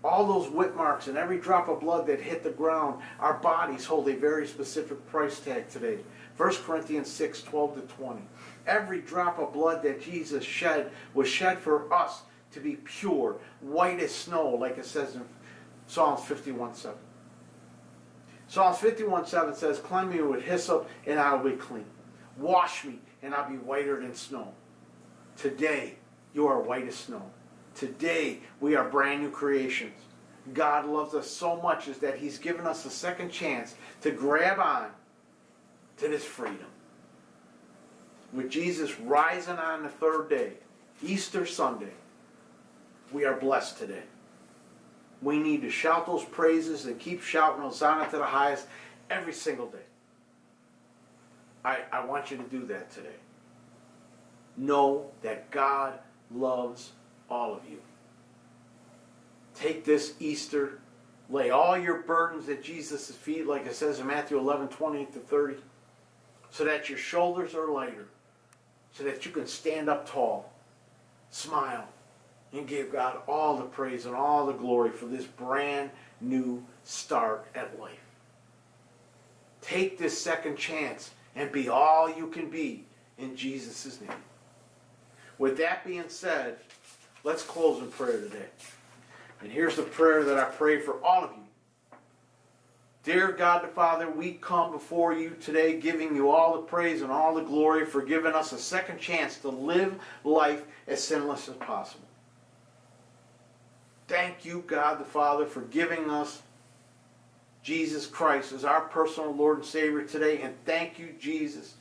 All 0.04 0.26
those 0.26 0.52
whip 0.52 0.76
marks 0.76 1.08
and 1.08 1.17
every 1.17 1.38
drop 1.38 1.70
of 1.70 1.80
blood 1.80 2.08
that 2.08 2.20
hit 2.20 2.44
the 2.44 2.50
ground, 2.50 3.02
our 3.20 3.36
bodies 3.36 3.86
hold 3.86 4.10
a 4.10 4.15
very 4.15 4.48
specific 4.48 5.06
price 5.08 5.39
tag 5.39 5.70
today. 5.70 6.00
1 6.38 6.56
Corinthians 6.65 7.08
6 7.10 7.44
12 7.44 7.76
to 7.76 7.82
20. 7.96 8.22
Every 8.65 9.02
drop 9.02 9.38
of 9.38 9.54
blood 9.54 9.84
that 9.84 10.02
Jesus 10.02 10.44
shed 10.44 10.91
was 11.13 11.28
shed 11.28 11.60
for 11.60 11.91
us 11.94 12.24
to 12.54 12.60
be 12.60 12.76
pure, 12.76 13.38
white 13.62 14.00
as 14.00 14.14
snow, 14.14 14.50
like 14.50 14.78
it 14.78 14.86
says 14.86 15.16
in 15.16 15.24
Psalms 15.88 16.24
51 16.26 16.76
7. 16.76 16.98
Psalms 18.48 18.78
51 18.80 19.26
7 19.26 19.56
says, 19.56 19.80
Cleanse 19.80 20.14
me 20.14 20.22
with 20.22 20.44
hyssop, 20.44 20.90
and 21.06 21.20
I 21.20 21.34
will 21.34 21.50
be 21.50 21.56
clean. 21.56 21.86
Wash 22.38 22.84
me, 22.84 23.00
and 23.22 23.34
I'll 23.34 23.50
be 23.50 23.58
whiter 23.58 24.02
than 24.02 24.14
snow. 24.14 24.54
Today, 25.38 25.96
you 26.34 26.48
are 26.48 26.60
white 26.60 26.88
as 26.88 26.96
snow. 26.96 27.24
Today, 27.76 28.40
we 28.60 28.76
are 28.76 28.90
brand 28.90 29.22
new 29.22 29.32
creations. 29.32 29.94
God 30.54 30.86
loves 30.86 31.14
us 31.14 31.30
so 31.30 31.62
much 31.62 31.88
is 31.88 32.00
that 32.00 32.18
He's 32.18 32.38
given 32.38 32.66
us 32.66 32.86
a 32.86 32.90
second 32.90 33.32
chance 33.32 33.76
to 34.02 34.12
grab 34.12 34.60
on 34.60 34.90
to 35.98 36.08
this 36.08 36.26
freedom. 36.26 36.66
With 38.34 38.50
Jesus 38.50 39.00
rising 39.00 39.58
on 39.58 39.84
the 39.84 39.90
third 39.90 40.30
day, 40.30 40.54
Easter 41.04 41.46
Sunday, 41.46 41.94
we 43.12 43.26
are 43.26 43.36
blessed 43.36 43.78
today. 43.78 44.04
We 45.21 45.38
need 45.38 45.62
to 45.62 45.69
shout 45.69 46.06
those 46.06 46.24
praises 46.24 46.86
and 46.86 47.00
keep 47.00 47.21
shouting 47.21 47.62
Hosanna 47.62 48.10
to 48.10 48.17
the 48.17 48.26
highest 48.26 48.67
every 49.10 49.34
single 49.34 49.67
day. 49.67 49.78
I, 51.63 51.80
I 51.91 52.06
want 52.06 52.32
you 52.32 52.38
to 52.38 52.43
do 52.43 52.65
that 52.67 52.91
today. 52.91 53.10
Know 54.58 55.12
that 55.21 55.52
God 55.52 56.00
loves 56.34 56.91
all 57.30 57.54
of 57.54 57.62
you. 57.69 57.78
Take 59.54 59.86
this 59.86 60.15
Easter, 60.19 60.80
lay 61.30 61.52
all 61.52 61.78
your 61.78 62.02
burdens 62.02 62.50
at 62.50 62.63
Jesus' 62.63 63.12
feet, 63.12 63.45
like 63.45 63.65
it 63.67 63.76
says 63.76 64.00
in 64.00 64.08
Matthew 64.08 64.39
11 64.39 64.69
20 64.69 65.06
to 65.06 65.19
30, 65.19 65.56
so 66.50 66.65
that 66.65 66.89
your 66.89 66.97
shoulders 66.97 67.54
are 67.54 67.67
lighter, 67.67 68.08
so 68.91 69.04
that 69.04 69.26
you 69.26 69.32
can 69.32 69.45
stand 69.45 69.88
up 69.88 70.10
tall, 70.10 70.52
smile, 71.30 71.88
and 72.54 72.68
give 72.68 72.92
God 72.92 73.18
all 73.28 73.58
the 73.58 73.64
praise 73.64 74.06
and 74.06 74.16
all 74.16 74.46
the 74.46 74.54
glory 74.54 74.92
for 74.92 75.06
this 75.06 75.26
brand 75.26 75.90
new 76.20 76.64
start 76.84 77.48
at 77.56 77.80
life. 77.80 78.00
Take 79.62 79.98
this 79.98 80.20
second 80.20 80.58
chance 80.58 81.12
and 81.36 81.52
be 81.52 81.70
all 81.70 82.14
you 82.14 82.28
can 82.28 82.50
be 82.50 82.84
in 83.18 83.36
Jesus' 83.36 84.02
name. 84.02 84.12
With 85.38 85.58
that 85.58 85.86
being 85.86 86.10
said, 86.10 86.58
let's 87.24 87.44
close 87.44 87.82
in 87.82 87.90
prayer 87.92 88.20
today. 88.20 88.48
And 89.42 89.52
here's 89.52 89.76
the 89.76 89.84
prayer 89.84 90.24
that 90.24 90.38
I 90.38 90.46
pray 90.46 90.80
for 90.80 91.04
all 91.04 91.24
of 91.24 91.32
you. 91.32 91.38
Dear 93.04 93.32
God 93.32 93.64
the 93.64 93.68
Father, 93.70 94.12
we 94.12 94.34
come 94.34 94.72
before 94.72 95.14
you 95.14 95.32
today 95.42 95.80
giving 95.80 96.16
you 96.16 96.30
all 96.30 96.54
the 96.54 96.62
praise 96.62 97.02
and 97.02 97.12
all 97.12 97.34
the 97.34 97.42
glory 97.42 97.84
for 97.86 98.04
giving 98.04 98.34
us 98.34 98.52
a 98.52 98.60
second 98.60 99.00
chance 99.00 99.38
to 99.40 99.50
live 99.50 99.96
life 100.24 100.64
as 100.88 101.04
sinless 101.04 101.50
as 101.50 101.56
possible. 101.56 102.06
Thank 104.12 104.43
you, 104.43 104.65
God 104.67 105.00
the 105.00 105.06
Father, 105.06 105.45
for 105.45 105.62
giving 105.62 106.10
us 106.10 106.41
Jesus 107.63 108.06
Christ 108.06 108.52
as 108.52 108.65
our 108.65 108.82
personal 108.82 109.34
Lord 109.34 109.60
and 109.60 109.65
Savior 109.65 110.02
today. 110.02 110.41
And 110.41 110.54
thank 110.65 111.00
you, 111.00 111.15
Jesus, 111.17 111.76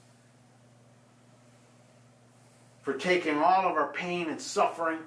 for 2.82 2.92
taking 2.92 3.36
all 3.36 3.68
of 3.68 3.76
our 3.76 3.92
pain 3.92 4.28
and 4.28 4.40
suffering 4.40 5.00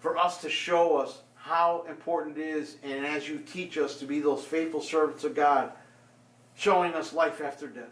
for 0.00 0.16
us 0.16 0.40
to 0.40 0.50
show 0.50 0.96
us 0.96 1.20
how 1.36 1.84
important 1.88 2.36
it 2.36 2.48
is, 2.48 2.76
and 2.82 3.06
as 3.06 3.28
you 3.28 3.38
teach 3.38 3.78
us 3.78 4.00
to 4.00 4.06
be 4.06 4.18
those 4.18 4.44
faithful 4.44 4.82
servants 4.82 5.22
of 5.22 5.36
God, 5.36 5.70
showing 6.56 6.94
us 6.94 7.12
life 7.12 7.40
after 7.40 7.68
death. 7.68 7.84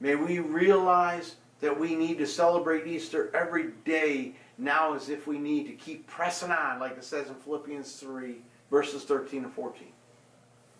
May 0.00 0.14
we 0.14 0.38
realize 0.38 1.34
that 1.60 1.78
we 1.78 1.94
need 1.94 2.16
to 2.18 2.26
celebrate 2.26 2.86
Easter 2.86 3.30
every 3.36 3.72
day 3.84 4.36
now 4.58 4.94
as 4.94 5.08
if 5.08 5.26
we 5.26 5.38
need 5.38 5.66
to 5.66 5.72
keep 5.72 6.06
pressing 6.06 6.50
on, 6.50 6.78
like 6.78 6.96
it 6.96 7.04
says 7.04 7.28
in 7.28 7.34
Philippians 7.34 7.92
3, 7.96 8.36
verses 8.70 9.04
13 9.04 9.44
and 9.44 9.52
14. 9.52 9.88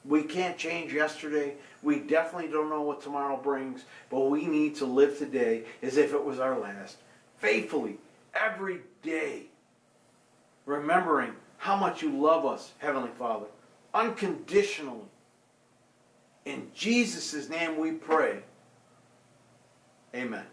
We 0.05 0.23
can't 0.23 0.59
change 0.59 0.93
yesterday. 0.93 1.55
We 1.83 2.01
definitely 2.01 2.51
don't 2.51 2.69
know 2.69 2.83
what 2.83 3.03
tomorrow 3.03 3.37
brings, 3.37 3.85
but 4.11 4.29
we 4.29 4.47
need 4.47 4.75
to 4.77 4.85
live 4.85 5.19
today 5.19 5.65
as 5.83 5.97
if 5.97 6.13
it 6.13 6.23
was 6.23 6.39
our 6.39 6.59
last. 6.59 6.99
Faithfully, 7.39 7.97
every 8.35 8.81
day 9.03 9.45
remembering 10.67 11.33
how 11.59 11.77
much 11.77 12.03
you 12.03 12.11
love 12.11 12.45
us, 12.45 12.73
Heavenly 12.79 13.11
Father, 13.19 13.47
unconditionally. 13.95 15.09
In 16.45 16.71
Jesus' 16.75 17.49
name 17.49 17.79
we 17.79 17.93
pray. 17.93 18.41
Amen. 20.15 20.45